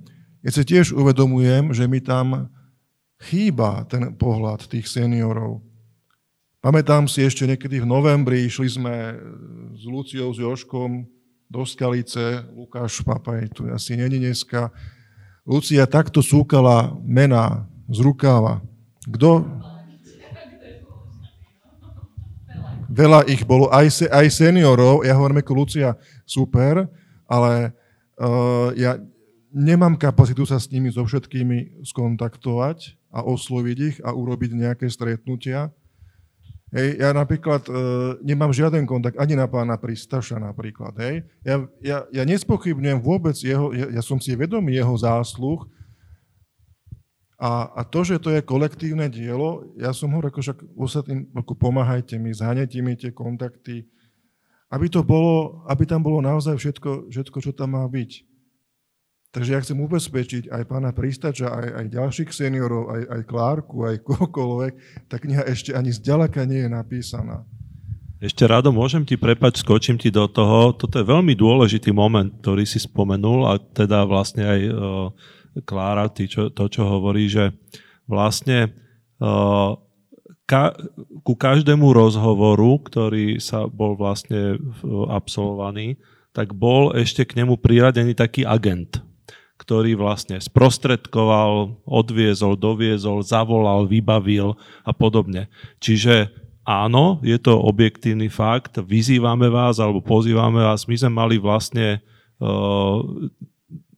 [0.46, 2.53] Ja si tiež uvedomujem, že my tam
[3.24, 5.64] chýba ten pohľad tých seniorov.
[6.64, 9.20] Pamätám si ešte niekedy v novembri, išli sme
[9.76, 11.04] s Luciou, s Joškom
[11.48, 14.72] do Skalice, Lukáš Papaj tu asi není dneska.
[15.44, 18.64] Lucia takto súkala mená z rukáva.
[19.04, 19.44] Kto?
[22.88, 25.04] Veľa ich bolo, aj, aj seniorov.
[25.04, 26.88] Ja hovorím ako Lucia, super,
[27.28, 27.76] ale
[28.16, 28.96] uh, ja
[29.52, 35.70] nemám kapacitu sa s nimi so všetkými skontaktovať a osloviť ich a urobiť nejaké stretnutia.
[36.74, 37.72] Hej, ja napríklad e,
[38.26, 40.98] nemám žiaden kontakt ani na pána Pristaša napríklad.
[40.98, 41.22] Hej.
[41.46, 45.62] Ja, ja, ja nespochybňujem vôbec jeho, ja, ja som si vedomý jeho zásluh
[47.38, 51.54] a, a to, že to je kolektívne dielo, ja som ho ako však ostatným, ako
[51.54, 53.86] pomáhajte mi, zhanete mi tie kontakty,
[54.66, 58.33] aby to bolo, aby tam bolo naozaj všetko, všetko čo tam má byť.
[59.34, 64.06] Takže ja chcem ubezpečiť aj pána Pristača, aj, aj ďalších seniorov, aj, aj Klárku, aj
[64.06, 64.72] kohokoľvek,
[65.10, 67.42] tá kniha ešte ani zďaleka nie je napísaná.
[68.22, 70.70] Ešte Rado, môžem ti prepať, skočím ti do toho.
[70.78, 74.78] Toto je veľmi dôležitý moment, ktorý si spomenul a teda vlastne aj uh,
[75.66, 77.50] Klára, ty, čo, to, čo hovorí, že
[78.06, 78.70] vlastne
[79.18, 79.74] uh,
[80.46, 80.78] ka,
[81.26, 84.62] ku každému rozhovoru, ktorý sa bol vlastne
[85.10, 85.98] absolvovaný,
[86.30, 89.02] tak bol ešte k nemu priradený taký agent
[89.64, 95.48] ktorý vlastne sprostredkoval, odviezol, doviezol, zavolal, vybavil a podobne.
[95.80, 96.28] Čiže
[96.68, 102.04] áno, je to objektívny fakt, vyzývame vás alebo pozývame vás, my sme mali vlastne
[102.44, 103.00] uh,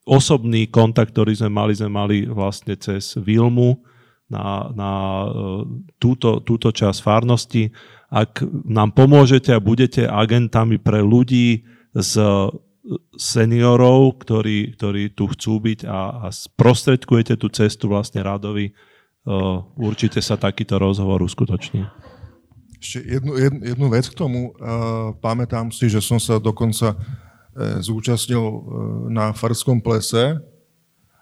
[0.07, 3.83] osobný kontakt, ktorý sme mali, sme mali vlastne cez Vilmu
[4.31, 4.93] na, na
[5.27, 5.67] uh,
[5.99, 7.75] túto, túto časť farnosti.
[8.07, 12.23] Ak nám pomôžete a budete agentami pre ľudí z
[13.19, 20.23] seniorov, ktorí, ktorí tu chcú byť a, a sprostredkujete tú cestu vlastne Radovi, uh, určite
[20.23, 21.83] sa takýto rozhovor uskutoční.
[22.79, 24.55] Ešte jednu, jednu, jednu vec k tomu.
[24.55, 28.61] Uh, pamätám si, že som sa dokonca uh, zúčastnil uh,
[29.11, 30.39] na farskom plese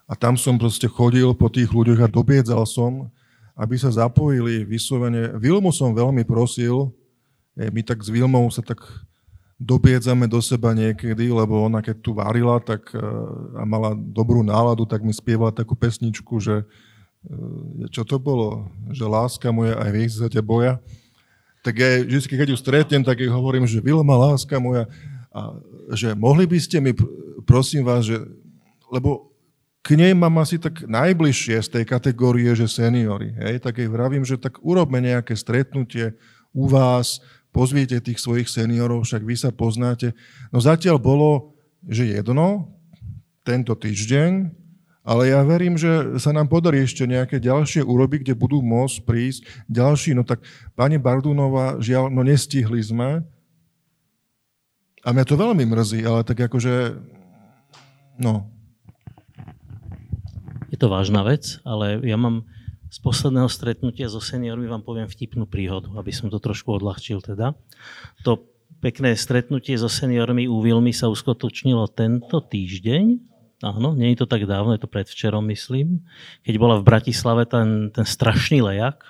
[0.05, 3.09] a tam som proste chodil po tých ľuďoch a dobiedzal som,
[3.57, 5.33] aby sa zapojili vyslovene.
[5.41, 6.93] Vilmu som veľmi prosil,
[7.55, 8.83] my tak s Vilmou sa tak
[9.65, 13.01] dobiedzame do seba niekedy, lebo ona keď tu varila tak, e,
[13.57, 18.69] a mala dobrú náladu, tak mi spievala takú pesničku, že e, čo to bolo?
[18.93, 20.77] Že láska moja aj vy sa ťa boja.
[21.65, 24.85] Tak ja vždy, keď ju stretnem, tak jej hovorím, že Vilma, láska moja,
[25.33, 25.57] a
[25.97, 26.93] že mohli by ste mi,
[27.49, 28.21] prosím vás, že,
[28.93, 29.35] lebo
[29.85, 33.33] k nej mám asi tak najbližšie z tej kategórie, že seniory.
[33.37, 33.65] Hej?
[33.65, 36.17] Tak jej vravím, že tak urobme nejaké stretnutie
[36.55, 37.21] u vás,
[37.55, 40.11] pozviete tých svojich seniorov, však vy sa poznáte.
[40.51, 41.55] No zatiaľ bolo,
[41.87, 42.75] že jedno,
[43.47, 44.51] tento týždeň,
[45.05, 49.41] ale ja verím, že sa nám podarí ešte nejaké ďalšie urobiť, kde budú môcť prísť
[49.69, 50.17] ďalší.
[50.17, 50.41] No tak
[50.73, 53.21] pani Bardunová, žiaľ, no nestihli sme.
[55.05, 56.97] A mňa to veľmi mrzí, ale tak akože,
[58.17, 58.49] no.
[60.73, 62.49] Je to vážna vec, ale ja mám
[62.95, 67.59] z posledného stretnutia so seniormi vám poviem vtipnú príhodu, aby som to trošku odľahčil teda.
[68.23, 68.47] To
[68.79, 73.19] pekné stretnutie so seniormi u Vilmy sa uskutočnilo tento týždeň,
[73.67, 76.07] áno, nie je to tak dávno, je to predvčerom, myslím,
[76.47, 79.03] keď bola v Bratislave ten, ten strašný lejak.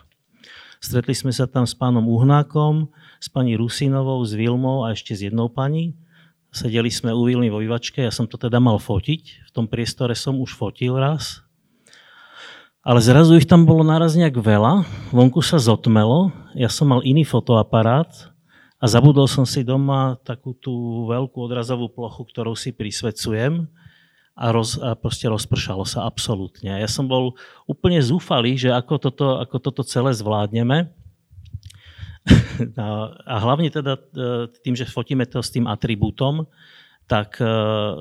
[0.81, 2.89] Stretli sme sa tam s pánom Uhnákom,
[3.21, 5.93] s pani Rusinovou, s Vilmou a ešte s jednou pani.
[6.57, 9.45] Sedeli sme u Vilmy vo vývačke, ja som to teda mal fotiť.
[9.45, 11.44] V tom priestore som už fotil raz,
[12.85, 17.25] ale zrazu ich tam bolo naraz nejak veľa, vonku sa zotmelo, ja som mal iný
[17.25, 18.13] fotoaparát
[18.77, 23.65] a zabudol som si doma takú tú veľkú odrazovú plochu, ktorou si prisvedcujem
[24.37, 26.77] a, roz, a proste rozpršalo sa absolútne.
[26.77, 30.93] Ja som bol úplne zúfalý, že ako toto, ako toto celé zvládneme.
[33.33, 34.03] a hlavne teda e,
[34.61, 36.45] tým, že fotíme to s tým atribútom,
[37.09, 37.49] tak e,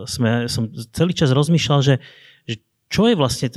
[0.08, 1.96] sme, som celý čas rozmýšľal, že
[2.94, 3.50] čo je vlastne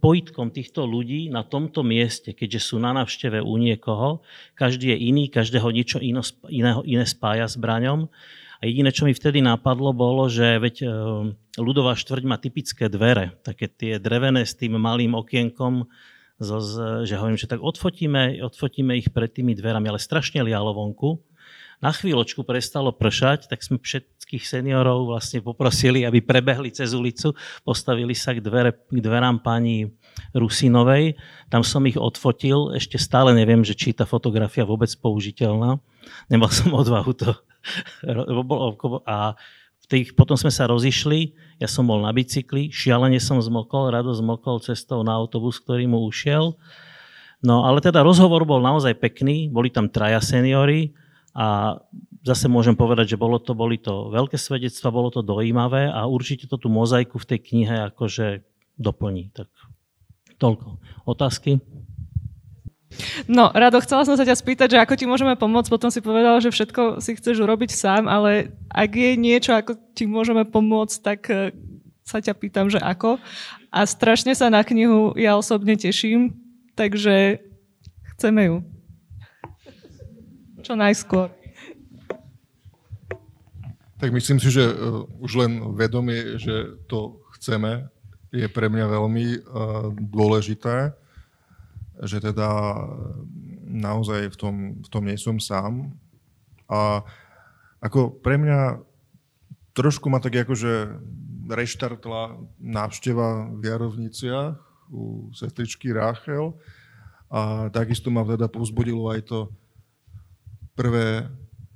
[0.00, 4.24] pojitkom týchto ľudí na tomto mieste, keďže sú na návšteve u niekoho,
[4.56, 8.08] každý je iný, každého niečo ino, iného, iné spája s braňom.
[8.58, 10.86] A jediné, čo mi vtedy napadlo, bolo, že veď e,
[11.60, 15.84] ľudová štvrť má typické dvere, také tie drevené s tým malým okienkom,
[16.40, 16.58] zo,
[17.04, 21.20] že hovorím, že tak odfotíme, odfotíme ich pred tými dverami, ale strašne lialo vonku.
[21.84, 23.76] Na chvíľočku prestalo pršať, tak sme
[24.24, 29.92] všetkých seniorov vlastne poprosili, aby prebehli cez ulicu, postavili sa k, dvere, k dverám pani
[30.32, 31.20] Rusinovej.
[31.52, 35.76] Tam som ich odfotil, ešte stále neviem, že či tá fotografia vôbec použiteľná.
[36.32, 37.36] Nemal som odvahu to.
[39.04, 39.36] A
[39.92, 44.56] tých, potom sme sa rozišli, ja som bol na bicykli, šialene som zmokol, rado zmokol
[44.64, 46.56] cestou na autobus, ktorý mu ušiel.
[47.44, 50.96] No ale teda rozhovor bol naozaj pekný, boli tam traja seniory,
[51.34, 51.78] a
[52.22, 56.46] zase môžem povedať, že bolo to, boli to veľké svedectva, bolo to dojímavé a určite
[56.46, 58.46] to tú mozaiku v tej knihe akože
[58.78, 59.34] doplní.
[59.34, 59.50] Tak
[60.38, 60.78] toľko.
[61.10, 61.58] Otázky?
[63.26, 66.38] No, Rado, chcela som sa ťa spýtať, že ako ti môžeme pomôcť, potom si povedal,
[66.38, 71.20] že všetko si chceš urobiť sám, ale ak je niečo, ako ti môžeme pomôcť, tak
[71.30, 71.50] eh,
[72.06, 73.18] sa ťa pýtam, že ako.
[73.74, 76.38] A strašne sa na knihu ja osobne teším,
[76.78, 77.42] takže
[78.14, 78.56] chceme ju.
[80.64, 81.28] Čo najskôr.
[84.00, 87.84] Tak myslím si, že uh, už len vedomie, že to chceme,
[88.32, 90.96] je pre mňa veľmi uh, dôležité,
[92.00, 92.48] že teda
[93.68, 95.92] naozaj v tom, v tom nie som sám.
[96.72, 97.04] A
[97.84, 98.80] ako pre mňa
[99.76, 100.96] trošku ma tak akože
[101.44, 104.56] reštartla návšteva v Jarovniciach
[104.88, 106.56] u sestričky Ráchel
[107.28, 109.38] a takisto ma teda povzbudilo aj to
[110.74, 111.30] prvé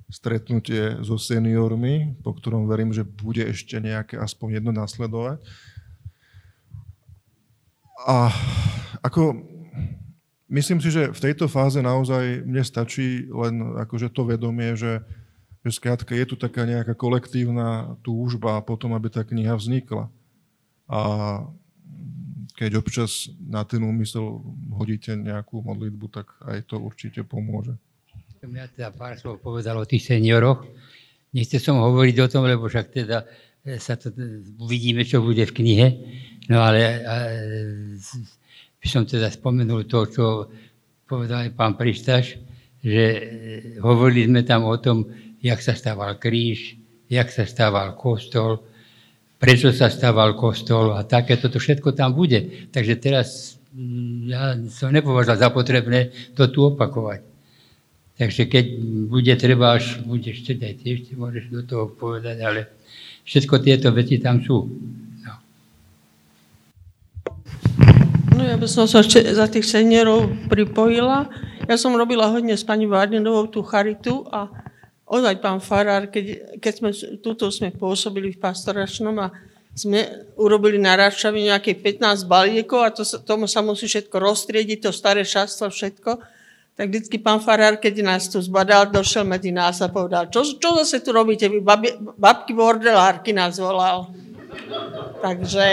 [0.09, 5.45] stretnutie so seniormi, po ktorom verím, že bude ešte nejaké aspoň jedno nasledovať.
[8.09, 8.33] A
[9.05, 9.37] ako
[10.49, 15.05] myslím si, že v tejto fáze naozaj mne stačí len akože to vedomie, že,
[15.61, 20.09] že skrátka je tu taká nejaká kolektívna túžba potom, aby tá kniha vznikla.
[20.89, 21.01] A
[22.57, 24.41] keď občas na ten úmysel
[24.73, 27.77] hodíte nejakú modlitbu, tak aj to určite pomôže.
[28.39, 30.63] Ja teda pár slov povedal o tých senioroch.
[31.35, 33.27] Nechce som hovoriť o tom, lebo však teda
[33.67, 34.15] e, sa to,
[34.63, 35.89] uvidíme, čo bude v knihe.
[36.47, 37.03] No ale
[38.79, 40.25] by som teda spomenul to, čo
[41.05, 42.39] povedal aj pán Prištaš,
[42.79, 43.23] že e,
[43.83, 45.11] hovorili sme tam o tom,
[45.43, 46.79] jak sa stával kríž,
[47.11, 48.63] jak sa stával kostol,
[49.43, 52.71] prečo sa stával kostol a takéto to všetko tam bude.
[52.71, 53.59] Takže teraz
[54.27, 57.28] ja som nepovažoval za potrebné to tu opakovať.
[58.19, 58.67] Takže keď
[59.07, 62.61] bude treba, až budeš teda tiež, môžeš do toho povedať, ale
[63.23, 64.67] všetko tieto veci tam sú.
[65.23, 65.35] No.
[68.35, 71.31] no ja by som sa ešte za tých seniorov pripojila.
[71.71, 74.51] Ja som robila hodne s pani Varnenovou tú charitu a
[75.07, 76.91] ozaj pán Farár, keď, keď sme
[77.23, 79.31] tuto sme pôsobili v pastoračnom a
[79.79, 84.91] sme urobili na Raščavi nejakých 15 balíkov a to, tomu sa musí všetko roztriediť, to
[84.91, 86.38] staré šastvo, všetko.
[86.79, 90.79] Tak vždycky pán Farár, keď nás tu zbadal, došiel medzi nás a povedal, čo, čo
[90.79, 94.15] zase tu robíte, vy babi, babky bordelárky nás volal.
[95.19, 95.67] Takže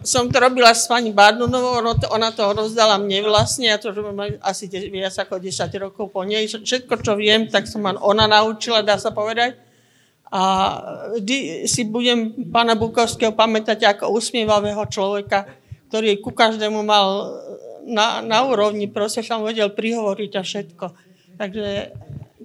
[0.00, 1.76] som to robila s pani Barnunovou,
[2.08, 6.48] ona to rozdala mne vlastne, ja to robím asi viac ako 10 rokov po nej.
[6.48, 9.60] Všetko, čo viem, tak som ona naučila, dá sa povedať.
[10.32, 10.40] A
[11.20, 15.44] vždy si budem pána Bukovského pamätať ako usmievavého človeka,
[15.92, 17.34] ktorý ku každému mal
[17.86, 20.86] na, na úrovni, proste sa mu vedel prihovoriť a všetko.
[21.40, 21.66] Takže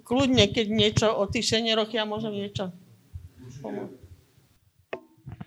[0.06, 2.72] kľudne, keď niečo o tých senioroch, ja môžem niečo
[3.60, 4.06] pomôcť.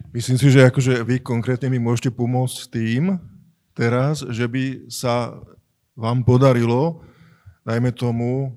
[0.09, 3.21] Myslím si, že akože vy konkrétne mi môžete pomôcť tým
[3.77, 5.37] teraz, že by sa
[5.95, 7.05] vám podarilo,
[7.63, 8.57] dajme tomu,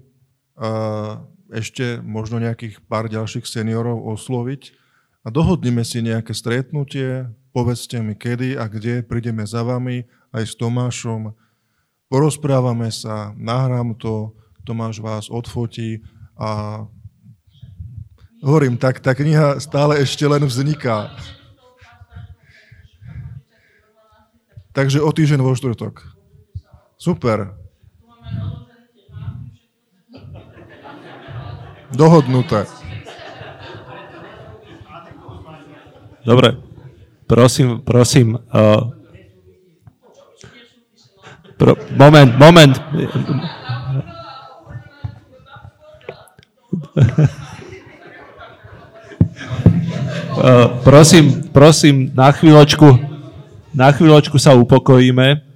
[1.52, 4.72] ešte možno nejakých pár ďalších seniorov osloviť
[5.22, 10.54] a dohodneme si nejaké stretnutie, povedzte mi kedy a kde, prídeme za vami aj s
[10.56, 11.36] Tomášom,
[12.12, 16.04] porozprávame sa, nahrám to, Tomáš vás odfotí
[16.38, 16.84] a
[18.44, 21.12] hovorím, tak tá kniha stále ešte len vzniká.
[24.72, 26.00] Takže o týždeň vo štvrtok.
[26.96, 27.58] Super.
[31.92, 32.64] Dohodnuté.
[36.24, 36.56] Dobre.
[37.28, 38.40] Prosím, prosím.
[38.48, 39.01] Uh,
[41.62, 42.74] pro, moment, moment.
[50.42, 53.14] uh, prosím, prosím, na chvíľočku
[53.72, 55.48] na chvíľočku sa upokojíme.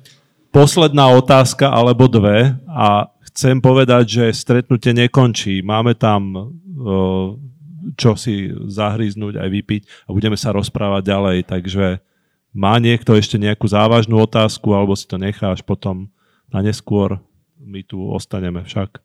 [0.53, 5.59] Posledná otázka alebo dve a chcem povedať, že stretnutie nekončí.
[5.59, 6.53] Máme tam
[7.95, 11.37] čo si zahryznúť aj vypiť a budeme sa rozprávať ďalej.
[11.45, 11.85] Takže
[12.55, 16.07] má niekto ešte nejakú závažnú otázku alebo si to necháš potom
[16.47, 17.19] na neskôr.
[17.59, 19.03] My tu ostaneme však.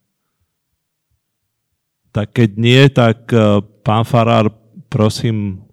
[2.15, 4.55] Tak keď nie, tak e, pán Farár,
[4.87, 5.67] prosím,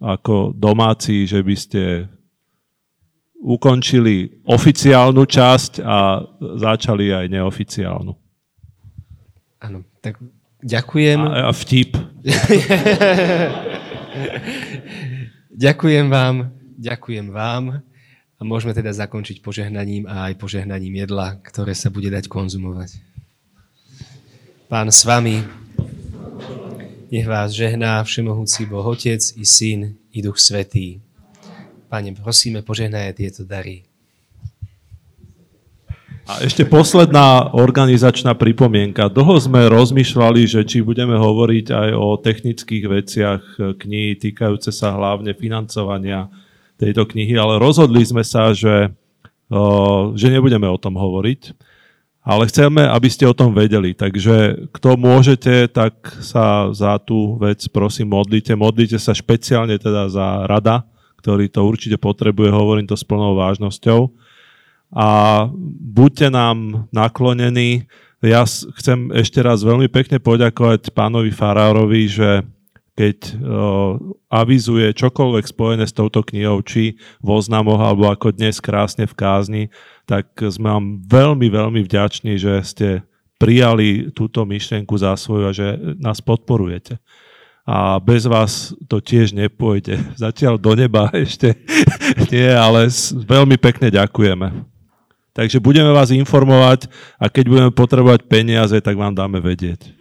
[0.00, 1.82] ako domáci, že by ste
[3.38, 6.22] ukončili oficiálnu časť a
[6.58, 8.12] začali aj neoficiálnu.
[9.58, 10.22] Áno, tak
[10.62, 11.20] ďakujem.
[11.22, 11.98] A, a vtip.
[15.66, 17.82] ďakujem vám, ďakujem vám
[18.38, 23.02] a môžeme teda zakončiť požehnaním a aj požehnaním jedla, ktoré sa bude dať konzumovať.
[24.70, 25.42] Pán s vami,
[27.10, 31.02] nech vás žehná Všemohúci Boh Otec i Syn i Duch Svetý.
[31.88, 33.88] Pane, prosíme, požehnaj tieto dary.
[36.28, 39.08] A ešte posledná organizačná pripomienka.
[39.08, 43.42] Dlho sme rozmýšľali, že či budeme hovoriť aj o technických veciach
[43.80, 46.28] knihy týkajúce sa hlavne financovania
[46.78, 48.94] tejto knihy, ale rozhodli sme sa, že,
[50.14, 51.52] že nebudeme o tom hovoriť,
[52.22, 53.96] ale chceme, aby ste o tom vedeli.
[53.96, 58.52] Takže kto môžete, tak sa za tú vec prosím modlite.
[58.52, 60.84] Modlite sa špeciálne teda za rada,
[61.24, 64.12] ktorý to určite potrebuje, hovorím to s plnou vážnosťou.
[64.92, 65.08] A
[65.88, 67.88] buďte nám naklonení.
[68.20, 68.44] Ja
[68.76, 72.44] chcem ešte raz veľmi pekne poďakovať pánovi Farárovi, že
[72.98, 73.94] keď uh,
[74.26, 79.62] avizuje čokoľvek spojené s touto knihou, či v oznamoch, alebo ako dnes krásne v kázni,
[80.02, 82.88] tak sme vám veľmi, veľmi vďační, že ste
[83.38, 86.98] prijali túto myšlienku za svoju a že nás podporujete
[87.68, 90.00] a bez vás to tiež nepôjde.
[90.24, 91.52] Zatiaľ do neba ešte
[92.32, 94.64] nie, ale veľmi pekne ďakujeme.
[95.36, 96.88] Takže budeme vás informovať
[97.20, 99.97] a keď budeme potrebovať peniaze, tak vám dáme vedieť.